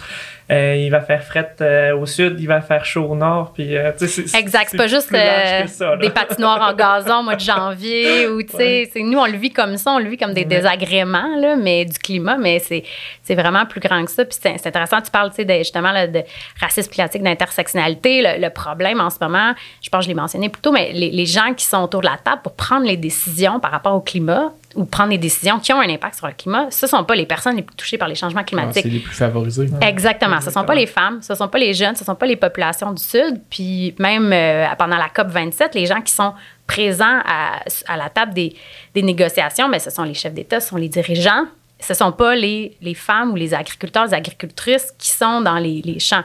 [0.52, 3.54] euh, il va faire fret euh, au sud, il va faire chaud au nord.
[3.54, 7.36] Puis, euh, c'est- Exact, c'est pas juste euh, ça, des patinoires en gazon au mois
[7.36, 8.90] de janvier ou Ouais.
[8.96, 10.48] nous on le vit comme ça, on le vit comme des Ouais.
[10.48, 12.84] désagréments là, mais du climat, mais c'est
[13.24, 14.26] c'est vraiment plus grand que ça.
[14.26, 16.22] Puis c'est c'est intéressant, tu parles de- justement là, de
[16.60, 18.22] racisme climatique, d'intersectionnalité.
[18.22, 20.92] Le, le problème en ce moment, je pense que je l'ai mentionné plus tôt, mais
[20.94, 23.94] les, les gens qui sont autour de la table pour prendre les décisions par rapport
[23.96, 27.04] au climat ou prendre des décisions qui ont un impact sur le climat, ce sont
[27.04, 28.84] pas les personnes les plus touchées par les changements Ah, climatiques.
[28.84, 29.68] c'est les plus favorisés.
[29.82, 30.40] Exactement.
[30.42, 32.16] Ce ne sont pas les femmes, ce ne sont pas les jeunes, ce ne sont
[32.16, 33.42] pas les populations du Sud.
[33.50, 36.34] Puis même euh, pendant la COP 27, les gens qui sont
[36.68, 38.56] présents à, à la table des,
[38.94, 41.46] des négociations, mais ce sont les chefs d'État, ce sont les dirigeants.
[41.80, 45.56] Ce ne sont pas les, les femmes ou les agriculteurs, les agricultrices qui sont dans
[45.58, 46.24] les, les champs.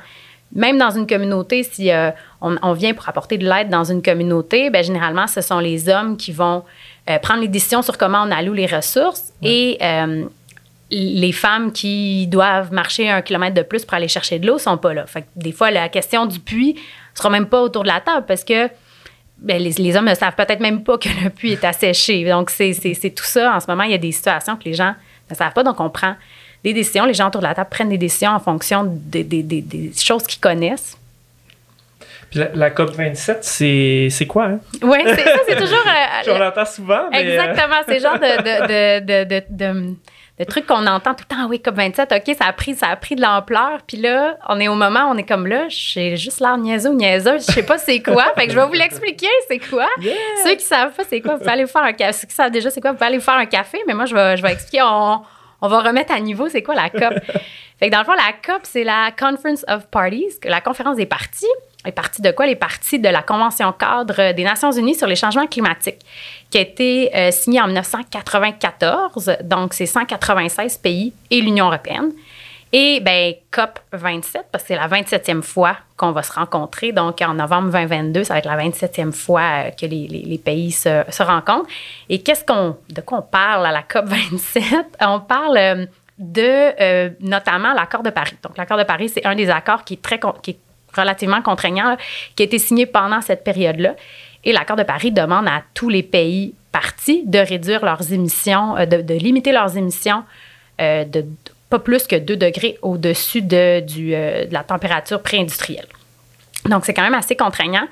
[0.55, 4.03] Même dans une communauté, si euh, on, on vient pour apporter de l'aide dans une
[4.03, 6.63] communauté, ben, généralement, ce sont les hommes qui vont
[7.11, 10.25] euh, prendre les décisions sur comment on alloue les ressources et euh,
[10.91, 14.77] les femmes qui doivent marcher un kilomètre de plus pour aller chercher de l'eau sont
[14.79, 15.07] pas là.
[15.07, 16.77] Fait que des fois, la question du puits
[17.15, 18.69] sera même pas autour de la table parce que
[19.39, 22.25] ben, les, les hommes ne savent peut-être même pas que le puits est asséché.
[22.25, 22.73] Donc, c'est
[23.15, 23.55] tout ça.
[23.57, 24.95] En ce moment, il y a des situations que les gens
[25.31, 25.63] ne savent pas.
[25.65, 26.15] Donc, on prend
[26.63, 27.05] des décisions.
[27.05, 29.91] Les gens autour de la table prennent des décisions en fonction des, des- des- des
[29.99, 30.97] choses qu'ils connaissent.
[32.35, 34.45] La, la COP27, c'est quoi?
[34.47, 34.61] Hein?
[34.83, 35.85] Oui, c'est ça, c'est toujours.
[35.87, 37.09] euh, J'en entends souvent.
[37.11, 39.95] Mais, euh, Exactement, c'est le genre de, de, de,
[40.39, 41.43] de, trucs qu'on entend tout le temps.
[41.45, 43.79] Ah Oui, COP27, OK, ça a pris, ça a pris de l'ampleur.
[43.87, 46.95] Puis là, on est au moment, on est comme là, j'ai juste l'air niaiseux ou
[46.95, 48.33] niaiseuse, je sais pas c'est quoi.
[48.37, 49.87] fait que je vais vous l'expliquer, c'est quoi.
[50.01, 50.15] Yeah!
[50.45, 52.13] Ceux qui savent pas c'est quoi, vous pouvez aller vous faire un café.
[52.13, 54.07] Ceux qui savent déjà c'est quoi, vous pouvez aller vous faire un café, mais moi,
[54.07, 54.83] je vais, je vais expliquer.
[54.83, 55.21] On,
[55.63, 57.15] on va remettre à niveau c'est quoi la COP.
[57.79, 61.07] fait que dans le fond, la COP, c'est la Conference of Parties, la conférence des
[61.07, 61.47] partis.
[61.85, 62.47] Les partis de quoi?
[62.47, 66.01] Les partis de la Convention cadre des Nations unies sur les changements climatiques,
[66.51, 69.39] qui a été euh, signée en 1994.
[69.43, 72.13] Donc, c'est 196 pays et l'Union européenne.
[72.73, 76.91] Et ben COP 27, parce que c'est la 27e fois qu'on va se rencontrer.
[76.91, 81.23] Donc, en novembre 2022, ça va être la 27e fois euh, que les, pays se,
[81.23, 81.69] rencontrent.
[82.09, 84.97] Et qu'est-ce qu'on, de quoi on parle à la COP 27?
[85.03, 85.87] On parle euh,
[86.19, 88.37] de notamment l'accord de Paris.
[88.43, 90.59] Donc, l'accord de Paris, c'est un des accords qui est, très, est
[90.97, 91.97] relativement contraignant,
[92.37, 93.95] qui a été signé pendant cette période-là.
[94.45, 98.85] Et l'accord de Paris demande à tous les pays partis de réduire leurs émissions, euh,
[98.85, 100.25] de, limiter leurs émissions
[100.81, 101.25] euh, de,
[101.71, 105.87] pas plus que 2 degrés au-dessus euh, de la température pré-industrielle.
[106.69, 107.87] Donc, c'est quand même assez contraignant.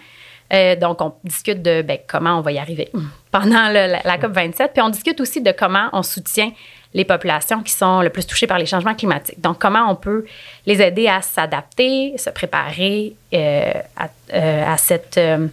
[0.81, 2.91] Donc, on discute de ben, comment on va y arriver
[3.31, 4.73] pendant la, la COP27.
[4.75, 6.51] Puis, on discute aussi de comment on soutient
[6.95, 9.41] les populations qui sont le plus touchées par les changements climatiques.
[9.41, 10.25] Donc, comment on peut
[10.67, 15.47] les aider à s'adapter, se préparer euh, à, euh, à cette, euh,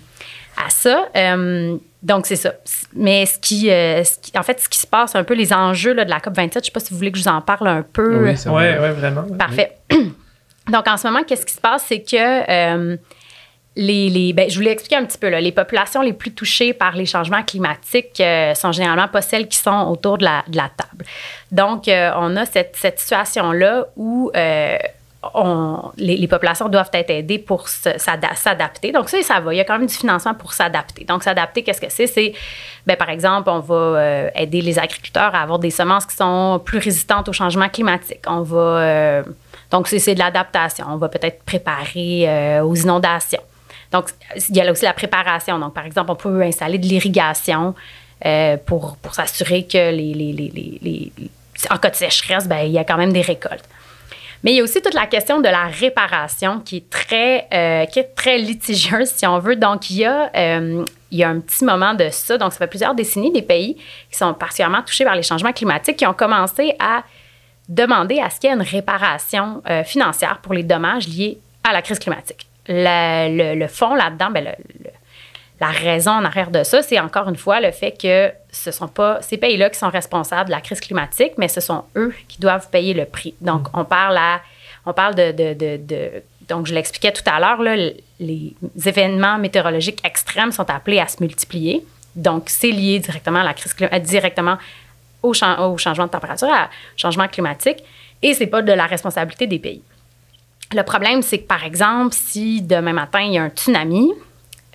[0.58, 1.08] à ça?
[1.16, 2.54] Euh, donc, c'est ça.
[2.94, 5.52] Mais ce qui, euh, ce qui- en fait, ce qui se passe, un peu les
[5.54, 7.30] enjeux là, de la COP27, je ne sais pas si vous voulez que je vous
[7.30, 8.26] en parle un peu.
[8.26, 9.24] Oui, ça Ouais, vraiment.
[9.38, 9.78] Parfait.
[10.72, 11.84] Donc, en ce moment, qu'est-ce qui se passe?
[11.88, 12.98] C'est que euh,
[13.80, 15.30] les, les- ben, je voulais expliquer un petit peu.
[15.30, 19.48] Là, les populations les plus touchées par les changements climatiques euh, sont généralement pas celles
[19.48, 21.06] qui sont autour de la, table.
[21.52, 24.78] Donc, euh, on a cette, situation-là où euh,
[25.96, 28.92] les, populations doivent être aidées pour s'adapter.
[28.92, 29.54] Donc, ça, ça va.
[29.54, 31.06] Il y a quand même du financement pour s'adapter.
[31.06, 32.08] Donc, s'adapter, qu'est-ce que c'est?
[32.08, 32.34] C'est,
[32.86, 36.62] ben, par exemple, on va euh, aider les agriculteurs à avoir des semences qui sont
[36.66, 38.26] plus résistantes au changement climatique.
[38.28, 39.24] On va.
[39.72, 40.86] donc, c'est de l'adaptation.
[40.90, 43.40] On va peut-être préparer aux inondations.
[43.92, 44.10] Donc,
[44.50, 45.58] il y a aussi la préparation.
[45.60, 47.74] Donc, par exemple, on peut installer de l'irrigation
[48.26, 51.12] euh, pour, s'assurer que les,
[51.70, 53.68] en cas de sécheresse, ben, il y a quand même des récoltes.
[54.44, 57.86] Mais il y a aussi toute la question de la réparation qui est très, euh,
[57.86, 59.56] qui est très litigieuse, si on veut.
[59.56, 62.38] Donc, il y, a, euh, il y a un petit moment de ça.
[62.38, 63.76] Donc, ça fait plusieurs décennies, des pays
[64.10, 67.04] qui sont particulièrement touchés par les changements climatiques qui ont commencé à
[67.68, 71.82] demander à ce qu'il y ait une réparation financière pour les dommages liés à la
[71.82, 72.49] crise climatique.
[72.68, 74.90] Le, le- le fond là-dedans, ben, le- le-
[75.60, 78.88] la raison en arrière de ça, c'est encore une fois le fait que ce sont
[78.88, 82.40] pas ces pays-là qui sont responsables de la crise climatique, mais ce sont eux qui
[82.40, 83.34] doivent payer le prix.
[83.42, 84.42] Donc, on parle à,
[84.86, 90.00] on parle de, de- de- de- donc je l'expliquais tout à l'heure, les événements météorologiques
[90.06, 91.86] extrêmes sont appelés à se multiplier.
[92.16, 94.58] Donc, c'est lié directement à la crise climatique, directement
[95.22, 97.84] au changement de température, au changement climatique,
[98.22, 99.82] et c'est pas de la responsabilité des pays.
[100.74, 104.12] Le problème, c'est que, par exemple, si demain matin, il y a un tsunami,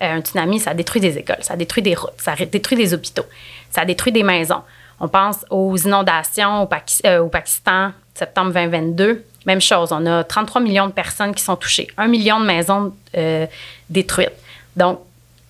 [0.01, 3.25] euh, un tsunami, ça détruit des écoles, ça détruit des routes, ça détruit des hôpitaux,
[3.71, 4.61] ça détruit des maisons.
[4.99, 9.23] On pense aux inondations au, Paki- euh, au Pakistan, septembre 2022.
[9.45, 12.93] Même chose, on a 33 millions de personnes qui sont touchées, un million de maisons
[13.15, 13.45] euh,
[13.89, 14.31] détruites.
[14.75, 14.99] Donc,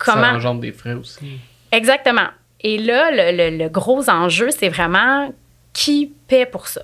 [0.04, 0.28] Ça comment...
[0.28, 1.40] engendre des frais aussi.
[1.72, 2.28] Exactement.
[2.62, 5.34] Et là, le, le- le gros enjeu, c'est vraiment
[5.74, 6.82] qui paie pour ça.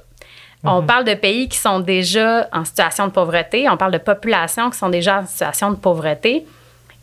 [0.63, 0.85] On Mhm.
[0.87, 3.67] parle de pays qui sont déjà en situation de pauvreté.
[3.69, 6.45] On parle de populations qui sont déjà en situation de pauvreté.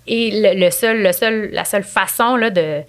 [0.07, 2.83] Et le, le seul, le seul, la seule façon là, de.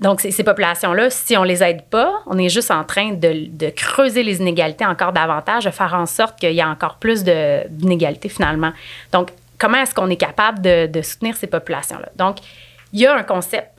[0.00, 3.46] Donc, ces, ces populations-là, si on les aide pas, on est juste en train de,
[3.48, 7.24] de creuser les inégalités encore davantage, de faire en sorte qu'il y a encore plus
[7.24, 8.70] d'inégalités finalement.
[9.12, 12.10] Donc, comment est-ce qu'on est capable de, de soutenir ces populations-là?
[12.14, 12.36] Donc,
[12.92, 13.70] il y a un concept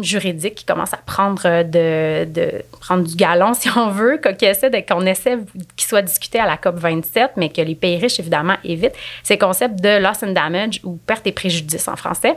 [0.00, 4.30] juridique qui commence à prendre euh, de, de prendre du galon si on veut qu'on
[4.30, 5.38] essaie qu'on essaie
[5.76, 8.94] qu'il soit discuté à la COP 27 mais que les pays riches évidemment évitent.
[9.22, 12.36] C'est le concept de loss and damage ou perte et préjudice en français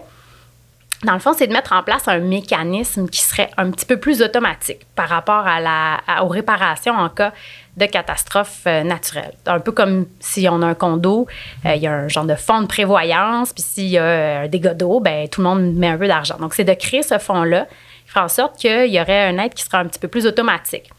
[1.06, 3.98] dans le fond, c'est de mettre en place un mécanisme qui serait un petit peu
[3.98, 7.32] plus automatique par rapport à la, aux réparations en cas
[7.78, 9.34] de catastrophe euh, naturelle.
[9.46, 11.28] Un peu comme si on a un condo,
[11.66, 14.44] euh, il y a un genre de fonds de prévoyance, puis s'il y a euh,
[14.46, 16.38] un dégât d'eau, ben, tout le monde met un peu d'argent.
[16.40, 17.66] Donc, c'est de créer ce fonds-là
[18.06, 20.26] qui ferait en sorte qu'il y aurait un aide qui serait un petit peu plus
[20.26, 20.90] automatique.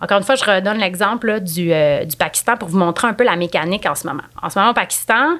[0.00, 1.72] Encore une fois, je redonne l'exemple du,
[2.06, 4.22] du Pakistan pour vous montrer un peu la mécanique en ce moment.
[4.40, 5.38] En ce moment, au Pakistan,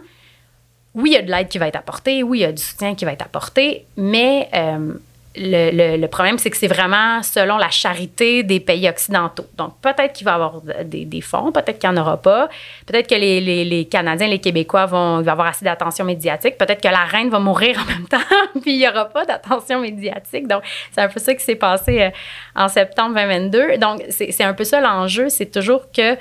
[0.98, 2.62] oui, il y a de l'aide qui va être apportée, oui, il y a du
[2.62, 4.94] soutien qui va être apporté, mais euh,
[5.36, 9.46] le, problème, c'est que c'est vraiment selon la charité des pays occidentaux.
[9.56, 12.48] Donc, peut-être qu'il va y avoir des, fonds, peut-être qu'il n'y en aura pas,
[12.86, 17.04] peut-être que les, Canadiens, les Québécois vont, y avoir assez d'attention médiatique, peut-être que la
[17.04, 18.18] reine va mourir en même temps,
[18.60, 20.48] puis il n'y aura pas d'attention médiatique.
[20.48, 22.10] Donc, c'est un peu ça qui s'est passé euh,
[22.56, 23.78] en septembre 2022.
[23.78, 26.16] Donc, c'est un peu ça l'enjeu, c'est toujours que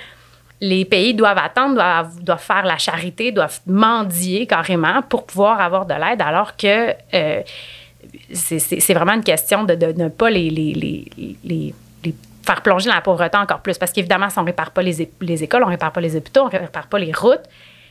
[0.59, 5.85] les pays doivent attendre, doivent, doivent faire la charité, doivent mendier carrément pour pouvoir avoir
[5.85, 7.41] de l'aide, alors que euh,
[8.33, 11.05] c'est- vraiment une question de, de ne pas les, les, les,
[11.43, 12.15] les- les
[12.45, 13.77] faire plonger dans la pauvreté encore plus.
[13.77, 16.41] Parce qu'évidemment, si on ne répare pas les, écoles, on ne répare pas les hôpitaux,
[16.41, 17.43] on ne répare pas les routes,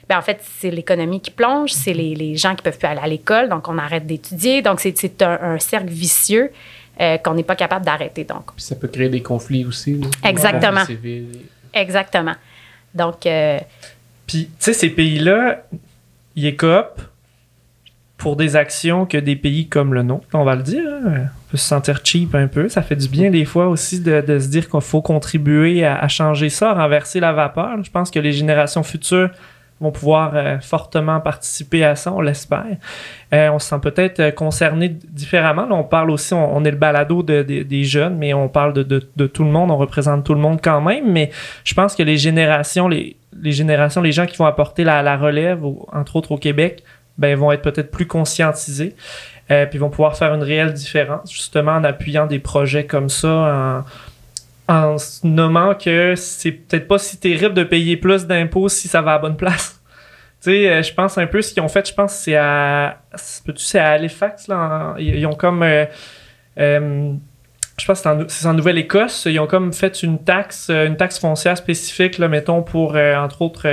[0.08, 3.06] ben en fait, c'est l'économie qui plonge, c'est les, gens qui peuvent plus aller à
[3.08, 4.62] l'école, donc on arrête d'étudier.
[4.62, 6.50] Donc, c'est- un, un cercle vicieux
[7.00, 8.24] euh, qu'on n'est pas capable d'arrêter.
[8.24, 9.94] Donc, Puis ça peut créer des conflits aussi.
[9.98, 10.06] là.
[10.24, 10.84] Exactement.
[10.84, 11.28] Civils.
[11.74, 12.34] exactement.
[12.96, 13.58] Donc, euh,
[14.26, 15.62] Puis, tu sais, ces pays-là,
[16.34, 17.02] ils écopent
[18.16, 21.50] pour des actions que des pays comme le nôtre, on va le dire, hein, on
[21.50, 22.68] peut se sentir cheap un peu.
[22.68, 26.08] Ça fait du bien des fois aussi de, se dire qu'il faut contribuer à, à
[26.08, 27.82] changer ça, renverser la vapeur.
[27.84, 29.30] Je pense que les générations futures
[29.80, 32.64] vont pouvoir euh, fortement participer à ça, on l'espère.
[33.34, 35.66] Euh, on se sent peut-être euh, concerné différemment.
[35.66, 38.48] Là, on parle aussi, on, on est le balado de- de- des jeunes, mais on
[38.48, 41.12] parle de, de- tout le monde, on représente tout le monde quand même.
[41.12, 41.30] Mais
[41.64, 45.16] je pense que les générations, les, les générations, les gens qui vont apporter la, la
[45.18, 45.60] relève,
[45.92, 46.82] entre autres au Québec,
[47.18, 48.94] ben, vont être peut-être plus conscientisés.
[49.50, 53.28] Euh, puis vont pouvoir faire une réelle différence, justement en appuyant des projets comme ça,
[53.28, 53.84] en,
[54.68, 59.00] en se nommant que c'est peut-être pas si terrible de payer plus d'impôts si ça
[59.02, 59.80] va à bonne place.
[60.42, 63.00] Tu sais, euh, je pense un peu ce qu'ils ont fait, je pense c'est à.
[63.46, 64.94] Peux-tu c'est à Halifax, là.
[64.98, 65.62] ils, ont comme.
[65.62, 65.86] euh,
[66.58, 67.12] euh,
[67.78, 71.18] je pense que c'est en, Nouvelle-Écosse, ils ont comme fait une taxe, euh, une taxe
[71.18, 73.66] foncière spécifique, là, mettons, pour, euh, entre autres,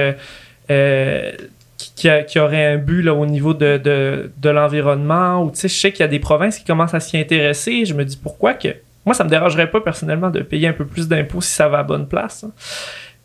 [0.71, 1.31] euh,
[1.77, 5.43] qui, a- qui aurait un but là, au niveau de, de, de l'environnement.
[5.43, 7.83] Ou, je sais qu'il y a des provinces qui commencent à s'y intéresser.
[7.85, 8.69] Je me dis pourquoi que.
[9.05, 11.79] Moi, ça me dérangerait pas personnellement de payer un peu plus d'impôts si ça va
[11.79, 12.43] à bonne place.
[12.43, 12.51] hein.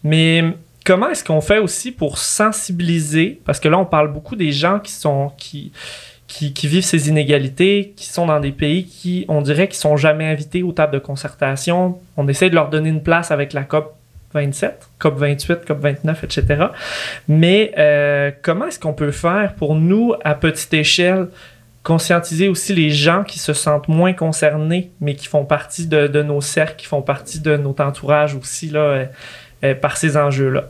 [0.05, 0.45] Mais
[0.85, 3.41] comment est-ce qu'on fait aussi pour sensibiliser?
[3.45, 5.33] Parce que là, on parle beaucoup des gens qui sont.
[5.37, 5.73] qui
[6.29, 10.27] qui, vivent ces inégalités, qui sont dans des pays qui, on dirait, qui sont jamais
[10.27, 11.99] invités aux tables de concertation.
[12.17, 13.95] On essaie de leur donner une place avec la COP
[14.35, 16.67] 27, COP 28, COP 29, etc.
[17.29, 21.29] Mais euh, comment est-ce qu'on peut faire pour nous, à petite échelle,
[21.89, 26.23] conscientiser aussi les gens qui se sentent moins concernés, mais qui font partie de, de
[26.23, 29.05] nos cercles, qui font partie de notre entourage aussi, là, euh,
[29.65, 30.65] euh, par ces enjeux-là?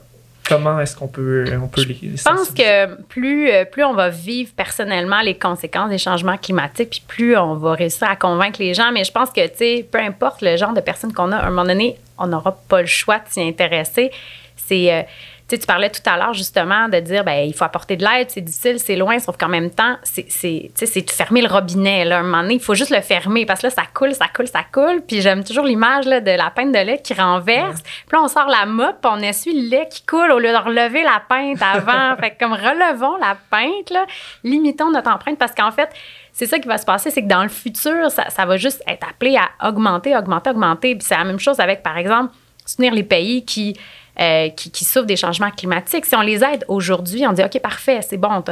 [0.48, 4.10] Comment est-ce qu'on peut, on peut les, Je pense que plus, euh, plus on va
[4.10, 8.72] vivre personnellement les conséquences des changements climatiques, puis plus on va réussir à convaincre les
[8.72, 8.92] gens.
[8.92, 11.46] Mais je pense que, tu sais, peu importe le genre de personne qu'on a, à
[11.46, 14.12] un moment donné, on n'aura pas le choix de s'y intéresser.
[14.56, 14.94] C'est.
[14.94, 15.02] euh,
[15.48, 18.04] tu sais, tu parlais tout à l'heure justement de dire, ben il faut apporter de
[18.04, 21.40] l'aide, c'est difficile, c'est loin, sauf qu'en même temps, c'est, tu sais, c'est de fermer
[21.40, 22.04] le robinet.
[22.04, 22.18] Là.
[22.18, 24.26] À un moment donné, il faut juste le fermer parce que là, ça coule, ça
[24.28, 25.00] coule, ça coule.
[25.08, 27.80] Puis j'aime toujours l'image là, de la pinte de lait qui renverse.
[27.82, 30.52] Puis là, on sort la mop, puis on essuie le lait qui coule au lieu
[30.52, 32.14] de relever la pinte avant.
[32.20, 34.04] fait que comme relevons la pinte, là,
[34.44, 35.88] limitons notre empreinte parce qu'en fait,
[36.30, 38.82] c'est ça qui va se passer, c'est que dans le futur, ça, ça va juste
[38.86, 40.94] être appelé à augmenter, augmenter, augmenter.
[40.94, 42.34] Puis c'est la même chose avec, par exemple,
[42.66, 43.74] soutenir les pays qui,
[44.20, 46.04] euh, qui, qui souffrent des changements climatiques.
[46.04, 48.42] Si on les aide aujourd'hui, on dit OK, parfait, c'est bon,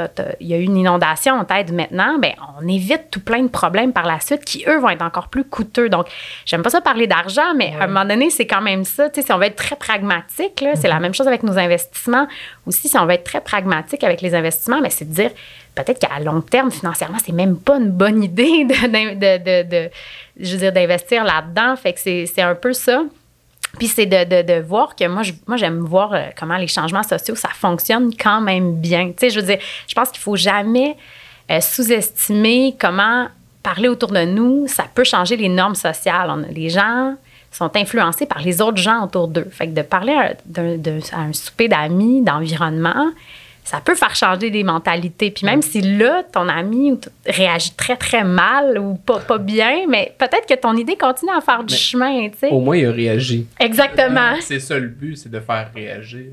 [0.40, 3.48] il y a eu une inondation, on t'aide maintenant, ben on évite tout plein de
[3.48, 5.88] problèmes par la suite qui, eux, vont être encore plus coûteux.
[5.88, 6.06] Donc,
[6.44, 9.08] j'aime pas ça parler d'argent, mais à un moment donné, c'est quand même ça.
[9.10, 11.58] Tu sais, si on veut être très pragmatique, là, c'est la même chose avec nos
[11.58, 12.28] investissements.
[12.66, 15.30] Aussi, si on veut être très pragmatique avec les investissements, mais c'est de dire
[15.74, 19.68] peut-être qu'à long terme, financièrement, c'est même pas une bonne idée de, de, de- de-
[19.68, 19.90] de-
[20.38, 21.74] je veux dire, d'investir là-dedans.
[21.76, 23.02] Fait que c'est un peu ça.
[23.78, 26.66] Puis c'est de, de, de, voir que moi, je, moi, j'aime voir euh, comment les
[26.66, 29.08] changements sociaux, ça fonctionne quand même bien.
[29.08, 30.96] Tu sais, je veux dire, je pense qu'il faut jamais
[31.50, 33.28] euh, sous-estimer comment
[33.62, 36.46] parler autour de nous, ça peut changer les normes sociales.
[36.52, 37.16] Les gens
[37.50, 39.48] sont influencés par les autres gens autour d'eux.
[39.50, 40.34] Fait que de parler à,
[41.16, 43.10] à un souper d'amis, d'environnement,
[43.66, 45.32] ça peut faire changer des mentalités.
[45.32, 50.14] Puis même si là, ton ami réagit très, très mal ou pas, pas bien, mais
[50.18, 52.48] peut-être que ton idée continue à faire du chemin, tu sais.
[52.50, 53.44] Au moins, il a réagi.
[53.58, 54.36] Exactement.
[54.40, 56.26] C'est ça le but, c'est de faire réagir.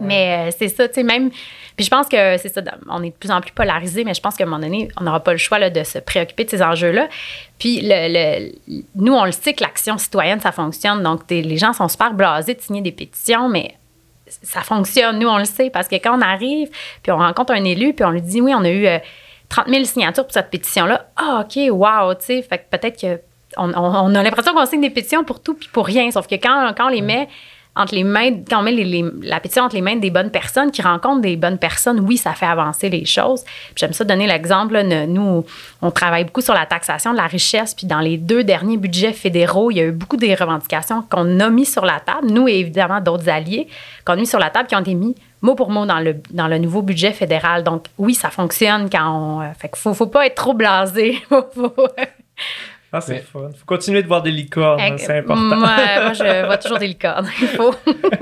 [0.00, 1.30] Mais euh, c'est ça, tu sais, même.
[1.76, 4.20] Puis je pense que c'est ça, on est de plus en plus polarisé, mais je
[4.20, 6.50] pense qu'à un moment donné, on n'aura pas le choix là, de se préoccuper de
[6.50, 7.08] ces enjeux-là.
[7.60, 8.50] Puis le,
[8.96, 11.04] nous, on le sait que l'action citoyenne, ça fonctionne.
[11.04, 13.76] Donc, les gens sont super blasés de signer des pétitions, mais
[14.42, 15.18] ça fonctionne.
[15.18, 16.70] Nous, on le sait parce que quand on arrive,
[17.02, 18.86] puis on rencontre un élu, puis on lui dit oui, on a eu
[19.48, 21.06] 30 euh, 000 signatures pour cette pétition-là.
[21.16, 22.42] Ah, OK, wow, tu sais.
[22.42, 23.20] Fait que peut-être que
[23.56, 26.10] on, a l'impression qu'on signe des pétitions pour tout puis pour rien.
[26.10, 27.28] Sauf que quand, quand on les met
[27.80, 28.72] entre les mains, quand on met
[29.22, 32.32] la pétition entre les mains des bonnes personnes qui rencontrent des bonnes personnes, oui, ça
[32.32, 33.44] fait avancer les choses.
[33.76, 34.80] J'aime ça donner l'exemple.
[34.82, 35.44] Nous,
[35.82, 37.74] on travaille beaucoup sur la taxation de la richesse.
[37.74, 41.40] Puis dans les deux derniers budgets fédéraux, il y a eu beaucoup des revendications qu'on
[41.40, 43.68] a mis sur la table, nous et évidemment d'autres alliés,
[44.04, 46.16] qu'on a mis sur la table, qui ont été mis mot pour mot dans le,
[46.30, 47.64] dans le nouveau budget fédéral.
[47.64, 49.40] Donc oui, ça fonctionne quand on...
[49.40, 51.18] Euh, fait qu'il faut, faut pas être trop blasé.
[52.92, 53.50] Ah, c'est fun.
[53.56, 55.56] faut continuer de voir des licornes, c'est important.
[55.56, 57.28] moi, je vois toujours des licornes.
[57.40, 57.74] Il faut.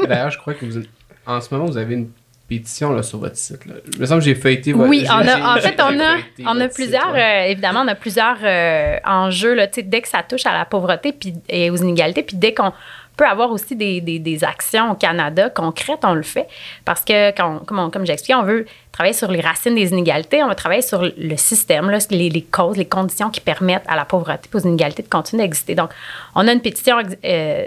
[0.06, 0.82] D'ailleurs, je crois que vous
[1.28, 2.10] en ce moment, vous avez une
[2.48, 3.66] pétition là, sur votre site.
[3.66, 3.74] Là.
[3.92, 5.22] Il me semble que j'ai feuilleté votre Oui, en
[5.60, 6.16] fait, on a,
[6.50, 10.46] on a plusieurs, euh, évidemment, on a plusieurs euh, enjeux là, dès que ça touche
[10.46, 12.72] à la pauvreté puis, et aux inégalités, puis dès qu'on
[13.18, 16.46] peut avoir aussi des, des, actions au Canada concrètes, on le fait.
[16.84, 20.48] Parce que, comme, comme j'ai expliqué, on veut travailler sur les racines des inégalités, on
[20.48, 24.48] veut travailler sur le système, là, les, causes, les conditions qui permettent à la pauvreté
[24.52, 25.74] et aux inégalités de continuer d'exister.
[25.74, 25.90] Donc,
[26.36, 27.66] on a une pétition, euh,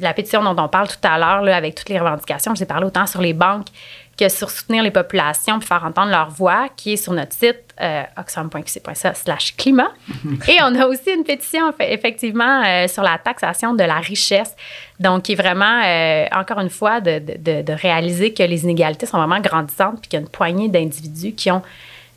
[0.00, 2.54] la pétition dont on parle tout à l'heure, avec toutes les revendications.
[2.54, 3.68] Je vous ai parlé autant sur les banques
[4.16, 7.66] que sur soutenir les populations puis faire entendre leur voix, qui est sur notre site
[7.80, 8.02] euh,
[9.14, 9.90] slash climat.
[10.48, 14.54] Et on a aussi une pétition, effectivement, euh, sur la taxation de la richesse.
[14.98, 19.04] Donc, qui est vraiment, euh, encore une fois, de, de, de, réaliser que les inégalités
[19.04, 21.62] sont vraiment grandissantes puis qu'il y a une poignée d'individus qui ont,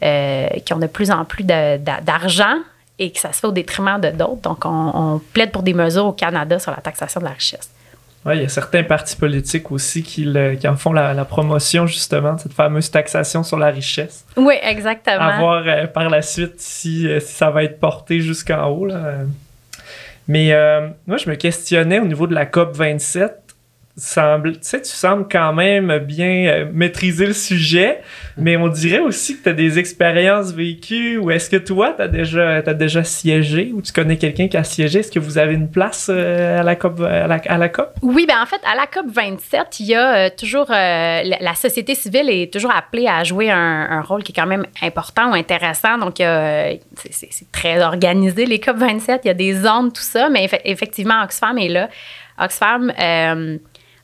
[0.01, 2.59] euh, qui ont de plus en plus d'argent
[2.97, 4.41] et que ça se fait au détriment de d'autres.
[4.41, 7.69] Donc, on, on plaide pour des mesures au Canada sur la taxation de la richesse.
[8.25, 11.87] Oui, il y a certains partis politiques aussi qui, le, qui en font la, promotion,
[11.87, 14.25] justement, de cette fameuse taxation sur la richesse.
[14.35, 15.19] Oui, exactement.
[15.19, 18.85] À voir euh, par la suite si, euh, si, ça va être porté jusqu'en haut.
[18.85, 19.19] Là.
[20.27, 23.48] Mais euh, moi, je me questionnais au niveau de la COP 27
[23.99, 28.01] semble, tu sais, tu sembles quand même bien euh, maîtriser le sujet,
[28.37, 31.17] mais on dirait aussi que tu as des expériences vécues.
[31.17, 34.57] Ou est-ce que toi, tu as déjà, as déjà siégé ou tu connais quelqu'un qui
[34.57, 34.99] a siégé?
[34.99, 37.93] Est-ce que vous avez une place euh, à, la COP, à, la, COP?
[38.01, 40.67] Oui, ben en fait, à la COP 27, il y a euh, toujours.
[40.69, 45.31] la, société civile est toujours appelée à jouer un, rôle qui est quand même important
[45.31, 45.97] ou intéressant.
[45.97, 49.21] Donc, c'est très organisé, les COP 27.
[49.25, 51.89] Il y a des zones, tout ça, mais effectivement, Oxfam est là.
[52.39, 52.93] Oxfam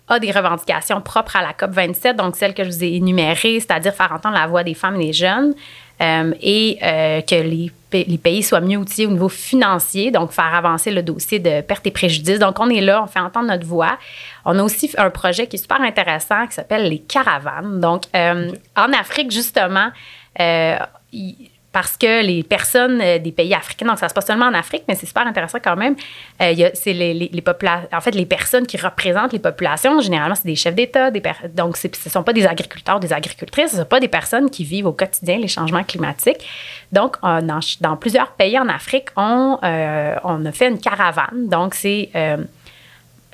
[0.08, 3.60] a des revendications propres à la COP 27, donc celles que je vous ai énumérées,
[3.60, 5.54] c'est-à-dire faire entendre la voix des femmes et des jeunes,
[6.02, 10.54] euh, et euh, que les, les, pays soient mieux outillés au niveau financier, donc faire
[10.54, 12.38] avancer le dossier de perte et préjudice.
[12.38, 13.98] Donc, on est là, on fait entendre notre voix.
[14.44, 17.80] On a aussi un projet qui est super intéressant qui s'appelle les caravanes.
[17.80, 19.90] Donc, euh, en Afrique, justement,
[21.76, 24.84] parce que les personnes euh, des pays africains, donc ça se passe seulement en Afrique,
[24.88, 25.98] mais c'est super intéressant quand même.
[26.42, 27.44] Euh, c'est les, les,
[27.92, 31.12] en fait, les personnes qui représentent les populations, généralement, c'est des chefs d'État,
[31.54, 34.50] donc ce ne sont pas des agriculteurs, des agricultrices, ce ne sont pas des personnes
[34.50, 36.48] qui vivent au quotidien les changements climatiques.
[36.94, 41.50] Donc, dans, plusieurs pays en Afrique, on, euh, on a fait une caravane.
[41.50, 42.10] Donc, c'est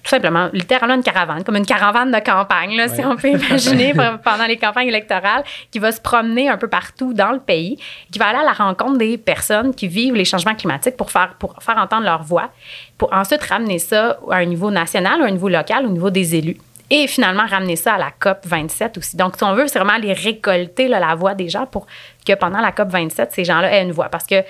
[0.03, 3.93] tout simplement, littéralement une caravane, comme une caravane de campagne, là, si on peut imaginer,
[4.23, 7.77] pendant les campagnes électorales, qui va se promener un peu partout dans le pays,
[8.11, 11.35] qui va aller à la rencontre des personnes qui vivent les changements climatiques pour faire,
[11.37, 12.49] pour faire entendre leur voix,
[12.97, 16.35] pour ensuite ramener ça à un niveau national, à un niveau local, au niveau des
[16.35, 16.57] élus.
[16.89, 19.15] Et finalement, ramener ça à la COP 27 aussi.
[19.15, 21.87] Donc, si on veut, c'est vraiment aller récolter la voix des gens pour
[22.27, 24.09] que pendant la COP 27, ces gens-là aient une voix.
[24.09, 24.43] Parce que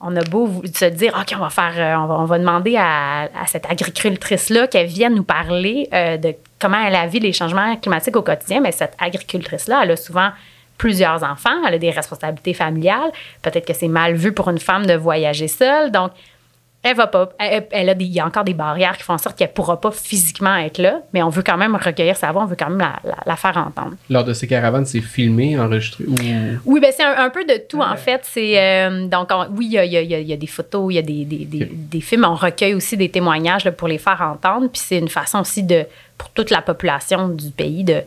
[0.00, 3.70] on a beau se dire, OK, on va faire, euh, on va, demander à, cette
[3.70, 8.22] agricultrice-là qu'elle vienne nous parler euh, de comment elle a vu les changements climatiques au
[8.22, 10.30] quotidien, mais cette agricultrice-là, elle a souvent
[10.78, 13.12] plusieurs enfants, elle a des responsabilités familiales.
[13.42, 15.90] Peut-être que c'est mal vu pour une femme de voyager seule.
[15.90, 16.12] Donc,
[16.82, 17.28] elle va pas.
[17.38, 19.52] Elle, elle a des, il y a encore des barrières qui font en sorte qu'elle
[19.52, 22.56] pourra pas physiquement être là, mais on veut quand même recueillir sa voix, on veut
[22.58, 23.96] quand même la, la- la faire entendre.
[24.08, 26.14] Lors de ces caravanes, c'est filmé, enregistré ou?
[26.64, 28.22] Oui, ben c'est un, un peu de tout, en fait.
[28.24, 30.98] C'est, euh, donc, on- oui, il y a, y y y des photos, il y
[30.98, 31.68] a des, des, des, Ok.
[31.72, 32.24] des films.
[32.24, 34.68] On recueille aussi des témoignages là, pour les faire entendre.
[34.72, 35.84] Puis c'est une façon aussi de,
[36.16, 38.00] pour toute la population du pays de,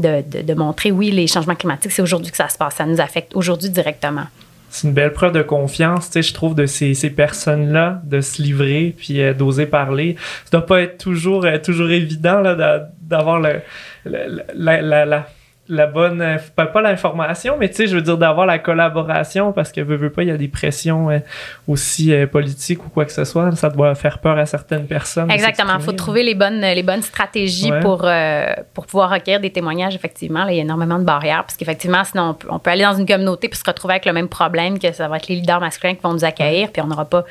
[0.00, 2.74] de, de, de montrer, oui, les changements climatiques, c'est aujourd'hui que ça se passe.
[2.74, 4.24] Ça nous affecte aujourd'hui directement.
[4.68, 8.20] C'est une belle preuve de confiance, tu sais, je trouve, de ces, ces personnes-là, de
[8.20, 10.16] se livrer puis euh, d'oser parler.
[10.44, 13.60] Ça doit pas être toujours, euh, toujours évident là, d'a- d'avoir le,
[14.04, 15.26] la,
[15.68, 19.72] la bonne, pas, pas l'information, mais tu sais, je veux dire d'avoir la collaboration parce
[19.72, 21.18] que veux, veux pas, il y a des pressions euh,
[21.66, 23.54] aussi euh, politiques ou quoi que ce soit.
[23.56, 25.30] Ça doit faire peur à certaines personnes.
[25.30, 25.74] Exactement.
[25.78, 27.80] Il faut trouver les bonnes, les bonnes stratégies Ouais.
[27.80, 29.94] pour, euh, pour pouvoir recueillir des témoignages.
[29.94, 32.70] Effectivement, là, il y a énormément de barrières parce qu'effectivement, sinon, on peut, on peut
[32.70, 35.26] aller dans une communauté puis se retrouver avec le même problème que ça va être
[35.28, 37.24] les leaders masculins qui vont nous accueillir puis on n'aura pas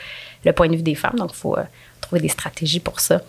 [0.43, 1.15] le point de vue des femmes.
[1.17, 1.57] Donc, il faut
[2.01, 3.21] trouver des stratégies pour ça.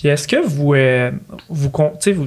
[0.00, 1.10] Puis est-ce que vous, euh,
[1.50, 1.70] vous,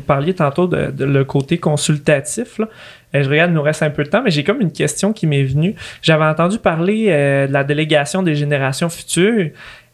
[0.06, 2.68] parliez tantôt de, le côté consultatif, là.
[3.16, 5.12] Euh, je regarde, il nous reste un peu de temps, mais j'ai comme une question
[5.12, 5.76] qui m'est venue.
[6.02, 9.50] J'avais entendu parler euh, de la délégation des générations futures.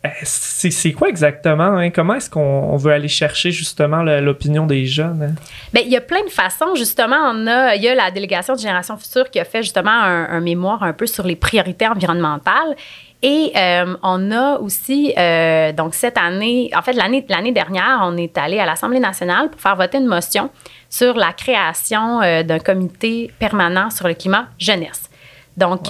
[0.06, 1.78] Euh, c'est quoi exactement?
[1.78, 1.90] hein?
[1.90, 5.24] Comment est-ce qu'on on veut aller chercher justement l'opinion des jeunes?
[5.24, 5.42] hein?
[5.74, 6.76] Bien, il y a plein de façons.
[6.76, 9.92] Justement, on a, il y a la délégation de Génération Future qui a fait justement
[9.92, 12.76] un mémoire un peu sur les priorités environnementales.
[13.22, 18.16] Et euh, on a aussi, euh, donc cette année, en fait, l'année, l'année dernière, on
[18.16, 20.50] est allé à l'Assemblée nationale pour faire voter une motion
[20.90, 25.10] sur la création euh, d'un comité permanent sur le climat jeunesse.
[25.58, 25.90] Donc,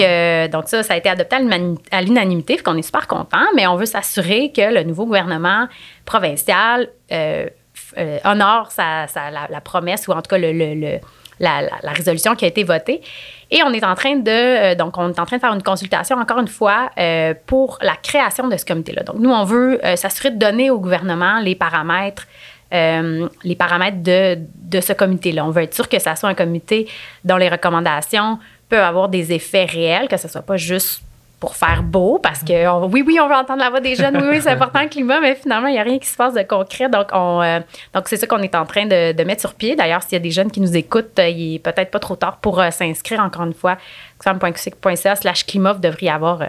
[0.52, 3.68] donc ça, ça a été adopté à l'unani- à l'unanimité, qu'on est super content, mais
[3.68, 5.68] on veut s'assurer que le nouveau gouvernement
[6.06, 6.88] provincial
[8.26, 11.00] honore sa, sa- la, la promesse ou en tout cas le, le- le-
[11.40, 13.02] la, la- la résolution qui a été votée.
[13.52, 16.18] Et on est en train de euh, on est en train de faire une consultation
[16.18, 19.04] encore une fois euh, pour la création de ce comité-là.
[19.04, 22.28] Donc nous on veut euh, s'assurer de donner au gouvernement les paramètres
[22.72, 25.46] de, ce comité-là.
[25.46, 26.88] On veut être sûr que ça soit un comité
[27.24, 28.38] dont les recommandations
[28.70, 31.02] peuvent avoir des effets réels, que ce soit pas juste
[31.40, 34.28] pour faire beau, parce que oui, oui, on veut entendre la voix des jeunes, oui,
[34.30, 36.42] oui, c'est important le climat, mais finalement, il n'y a rien qui se passe de
[36.44, 36.90] concret.
[36.90, 37.60] Donc, on, euh,
[37.94, 39.76] donc c'est ça qu'on est en train de, de mettre sur pied.
[39.76, 42.18] D'ailleurs, s'il y a des jeunes qui nous écoutent, euh, il est peut-être pas trop
[42.18, 43.78] tard pour euh, s'inscrire, encore une fois,
[44.20, 46.48] xfam.qc.ca slash climat, vous devriez avoir euh,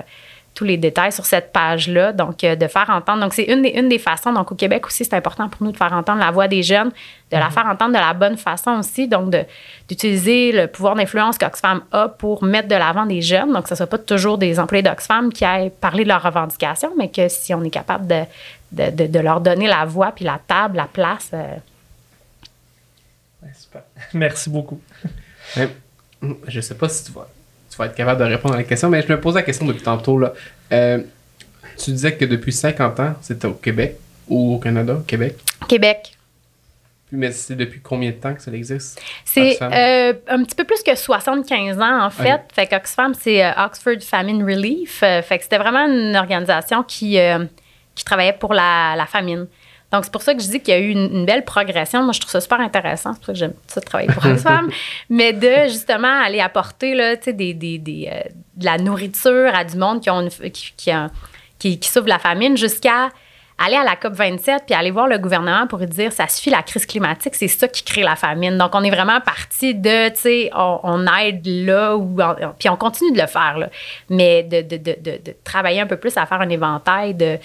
[0.54, 2.12] tous les détails sur cette page-là.
[2.12, 3.20] Donc, euh, de faire entendre.
[3.22, 4.32] Donc, c'est une des, une des façons.
[4.32, 6.90] Donc, au Québec aussi, c'est important pour nous de faire entendre la voix des jeunes,
[7.30, 9.08] de la faire entendre de la bonne façon aussi.
[9.08, 9.34] Donc,
[9.88, 13.52] d'utiliser le pouvoir d'influence qu'Oxfam a pour mettre de l'avant des jeunes.
[13.52, 16.22] Donc, que ce ne soit pas toujours des employés d'Oxfam qui aillent parler de leurs
[16.22, 18.22] revendications, mais que si on est capable de,
[18.72, 21.30] de, de- de leur donner la voix, puis la table, la place.
[21.32, 21.56] euh,
[23.42, 23.82] Ouais, super.
[24.12, 24.80] Merci beaucoup.
[25.56, 25.68] Mais,
[26.46, 27.18] je sais pas si tu tu
[27.80, 29.82] vas être capable de répondre à la question, mais je me pose la question depuis
[29.82, 30.18] tantôt.
[30.18, 30.32] Là.
[30.72, 30.98] Euh,
[31.76, 33.96] tu disais que depuis 50 ans, c'était au Québec
[34.28, 35.36] ou au Canada, au Québec.
[35.68, 36.16] Québec.
[37.12, 39.02] Mais c'est depuis combien de temps que ça existe?
[39.24, 42.34] C'est euh, un petit peu plus que 75 ans, en fait.
[42.34, 42.40] Ok.
[42.54, 45.00] Fait qu'Oxfam, c'est euh, Oxford Famine Relief.
[45.00, 47.44] Fait que c'était vraiment une organisation qui, euh,
[47.96, 49.46] qui travaillait pour la, la famine.
[49.92, 52.02] Donc, c'est pour ça que je dis qu'il y a eu une, une belle progression.
[52.02, 53.12] Moi, je trouve ça super intéressant.
[53.14, 54.70] C'est pour ça que j'aime ça travailler pour Oxfam.
[55.08, 58.20] Mais de, justement, aller apporter là, des, des, des, euh,
[58.56, 61.10] de la nourriture à du monde qui, ont une- qui, qui, a-
[61.58, 63.08] qui, qui souffre de la famine jusqu'à
[63.62, 66.48] aller à la COP 27 puis aller voir le gouvernement pour lui dire ça suffit
[66.48, 68.56] la crise climatique, c'est ça qui crée la famine.
[68.56, 72.70] Donc on est vraiment parti de tu sais on, on aide là ou en- puis
[72.70, 73.68] on continue de le faire là,
[74.08, 77.36] mais de, de, de, de, de travailler un peu plus à faire un éventail de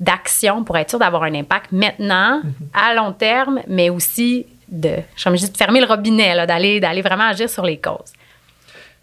[0.00, 2.40] d'actions pour être sûr d'avoir un impact maintenant
[2.74, 7.28] à long terme, mais aussi de je dis, de fermer le robinet d'aller d'aller vraiment
[7.28, 8.12] agir sur les causes.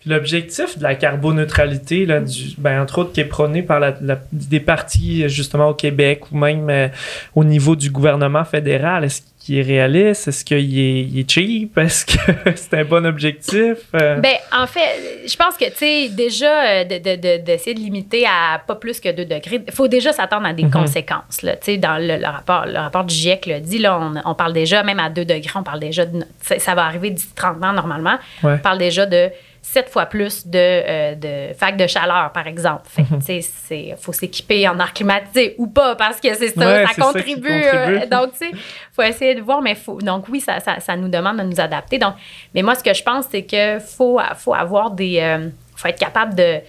[0.06, 4.20] L'objectif de la carboneutralité, là, du, ben, entre autres, qui est prôné par la, la-
[4.32, 6.88] des partis justement au Québec ou même euh,
[7.36, 10.28] au niveau du gouvernement fédéral, est-ce qu'il est réaliste?
[10.28, 11.78] Est-ce qu'il est, il est cheap?
[11.78, 12.20] Est-ce que
[12.56, 13.78] c'est un bon objectif?
[13.96, 17.74] Euh, Ben, en fait, je pense que, tu sais, déjà, euh, de- de- de- d'essayer
[17.74, 20.72] de, limiter à pas plus que 2 degrés, il faut déjà s'attendre à des Mhm.
[20.72, 21.38] conséquences.
[21.42, 24.36] Tu sais, dans le, le rapport, le rapport du GIEC le dit, là, on, on
[24.36, 26.20] parle déjà, même à 2 degrés, on parle déjà de.
[26.42, 28.18] Ça, va arriver d'ici 30 ans normalement.
[28.44, 28.54] Ouais.
[28.54, 29.30] On parle déjà de
[29.70, 32.84] 7 fois plus de, euh, de vagues de chaleur, par exemple.
[32.88, 33.42] Fait sais,
[33.72, 37.42] il faut s'équiper en air climatisé ou pas, parce que c'est ça, Ouais, ça contribue.
[37.42, 37.98] contribue.
[38.02, 38.52] euh, donc, tu sais,
[38.94, 40.00] faut essayer de voir, mais faut.
[40.00, 41.98] Donc, oui, ça, ça, ça nous demande de nous adapter.
[42.00, 42.14] Donc,
[42.56, 45.20] mais moi, ce que je pense, c'est que faut, faut avoir des.
[45.20, 46.60] euh, faut être capable de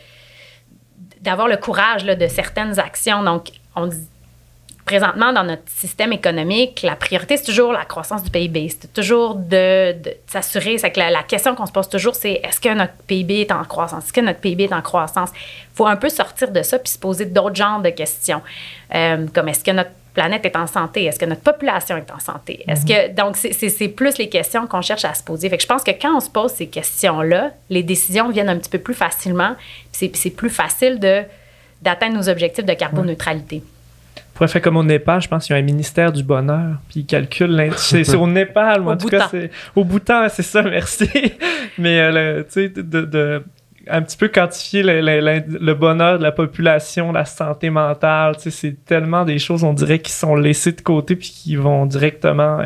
[1.20, 3.22] d'avoir le courage là, de certaines actions.
[3.22, 4.08] Donc, on dit
[4.88, 8.68] présentement, dans notre système économique, la priorité, c'est toujours la croissance du PIB.
[8.70, 10.78] C'est toujours de, de s'assurer.
[10.78, 13.52] C'est que la, la question qu'on se pose toujours, c'est est-ce que notre PIB est
[13.52, 14.04] en croissance?
[14.04, 15.28] Est-ce que notre PIB est en croissance?
[15.34, 18.40] Il faut un peu sortir de ça puis se poser d'autres genres de questions.
[18.94, 21.04] Euh, comme est-ce que notre planète est en santé?
[21.04, 22.64] Est-ce que notre population est en santé?
[22.66, 25.50] Est-ce que donc c'est- plus les questions qu'on cherche à se poser.
[25.50, 28.56] Fait que je pense que quand on se pose ces questions-là, les décisions viennent un
[28.56, 29.54] petit peu plus facilement.
[29.92, 31.22] C'est plus facile de
[31.82, 33.62] d'atteindre nos objectifs de carboneutralité.
[33.62, 33.77] On
[34.38, 37.00] pourrait faire comme au Népal, je pense qu'il y a un ministère du bonheur, puis
[37.00, 37.70] ils calculent.
[37.76, 39.28] C'est c'est au Népal, moi, Au en tout cas, Bhoutan.
[39.32, 41.08] c'est au Bhoutan, c'est ça, merci.
[41.76, 43.42] Mais, euh, tu sais, de, de- de-
[43.90, 48.36] un petit peu quantifier le, le- le- le bonheur de la population, la santé mentale,
[48.36, 51.56] tu sais, c'est tellement des choses, on dirait, qui sont laissées de côté, puis qui
[51.56, 52.64] vont directement euh,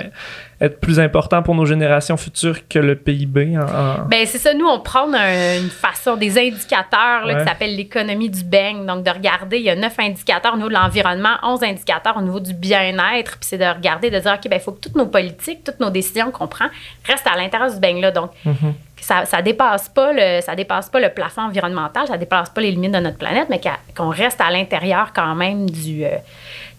[0.62, 3.58] être plus importants pour nos générations futures que le PIB.
[3.58, 7.40] en- en- Ben c'est ça, nous, on prend un- une façon, des indicateurs là, Ouais.
[7.40, 8.86] qui s'appellent l'économie du beigne.
[8.86, 12.22] Donc, de regarder, il y a neuf indicateurs au niveau de l'environnement, 11 indicateurs au
[12.22, 13.32] niveau du bien-être.
[13.38, 15.80] Puis c'est de regarder, de dire, OK, ben il faut que toutes nos politiques, toutes
[15.80, 16.66] nos décisions qu'on prend
[17.06, 18.10] restent à l'intérieur du beigne-là.
[18.12, 18.74] Donc, Mhm.
[19.00, 22.70] ça, ça dépasse pas le ça dépasse pas le plafond environnemental, ça dépasse pas les
[22.70, 23.60] limites de notre planète, mais
[23.96, 26.10] qu'on reste à l'intérieur quand même du, euh,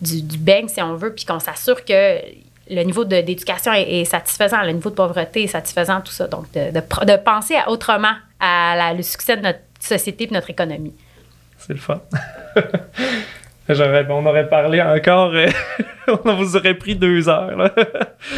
[0.02, 2.18] du, du beigne, si on veut, puis qu'on s'assure que
[2.70, 6.28] le niveau de- d'éducation est, est satisfaisant, le niveau de pauvreté est satisfaisant, tout ça.
[6.28, 10.26] Donc, de, de, pr- de penser à autrement à la- le succès de notre société
[10.26, 10.94] et notre économie.
[11.58, 12.02] C'est le fun.
[13.70, 15.48] J'aurais, on aurait parlé encore, euh,
[16.26, 17.56] on vous aurait pris deux heures.
[17.56, 17.72] là.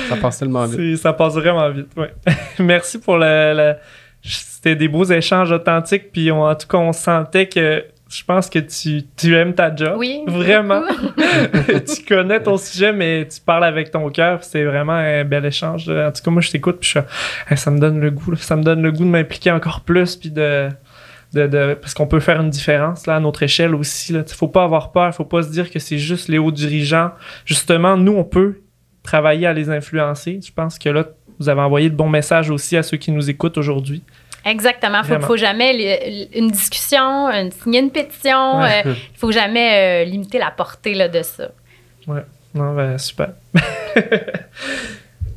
[0.08, 0.98] Ça passe tellement vite.
[0.98, 2.14] Ça passe vraiment vite, ouais.
[2.60, 3.76] Merci pour le, le-
[4.22, 8.50] C'était des beaux échanges authentiques, puis on- en tout cas, on sentait que je pense
[8.50, 9.96] que tu, tu aimes ta job.
[9.98, 10.22] Oui.
[10.28, 10.84] Vraiment.
[11.68, 15.90] tu connais ton sujet, mais tu parles avec ton cœur, c'est vraiment un bel échange.
[15.90, 17.08] En tout cas, moi, je t'écoute, puis je suis,
[17.50, 18.38] Hey, ça me donne le goût, là.
[18.40, 20.70] ça me donne le goût de m'impliquer encore plus, puis de.
[21.34, 24.14] De, de- parce qu'on peut faire une différence là, à notre échelle aussi.
[24.14, 26.52] Il ne faut pas avoir peur, faut pas se dire que c'est juste les hauts
[26.52, 27.12] dirigeants.
[27.44, 28.62] Justement, nous, on peut
[29.04, 30.40] travailler à les influencer.
[30.42, 31.06] Je pense que là,
[31.38, 34.02] vous avez envoyé le bon message aussi à ceux qui nous écoutent aujourd'hui.
[34.46, 35.00] Exactement.
[35.04, 35.26] Il Vraiment.
[35.28, 38.60] faut jamais li- une discussion, une, signer une pétition.
[38.60, 38.84] Ouais.
[38.86, 41.50] Il faut jamais euh, limiter la portée là, de ça.
[42.54, 43.30] Non, ben, super.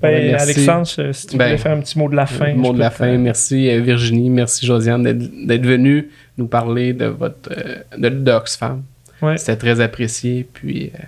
[0.01, 0.45] Ben, merci.
[0.69, 2.55] Alexandre, si tu Ben, voulais faire un petit mot de la fin.
[2.55, 3.19] mot de la fin.
[3.19, 8.85] Merci euh, Virginie, merci Josiane d'être d'être venue nous parler de votre euh, de, d'Oxfam.
[9.23, 9.37] Ouais.
[9.39, 10.47] C'était très apprécié.
[10.53, 11.03] Puis euh,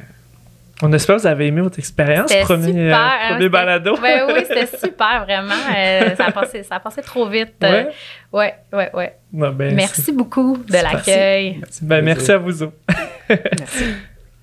[0.82, 2.80] On espère que vous avez aimé votre expérience, premier, super.
[2.80, 3.96] euh, hein, premier balado.
[4.00, 5.54] Ouais, oui, c'était super, vraiment.
[5.76, 7.54] Euh, ça, a passé, ça a passé trop vite.
[7.62, 7.86] Ouais.
[7.86, 9.16] Euh, ouais, ouais, ouais.
[9.32, 11.60] Non, ben, Merci beaucoup de l'accueil.
[11.70, 12.76] c'est- Ben, merci à vous autres.
[13.28, 13.84] Merci.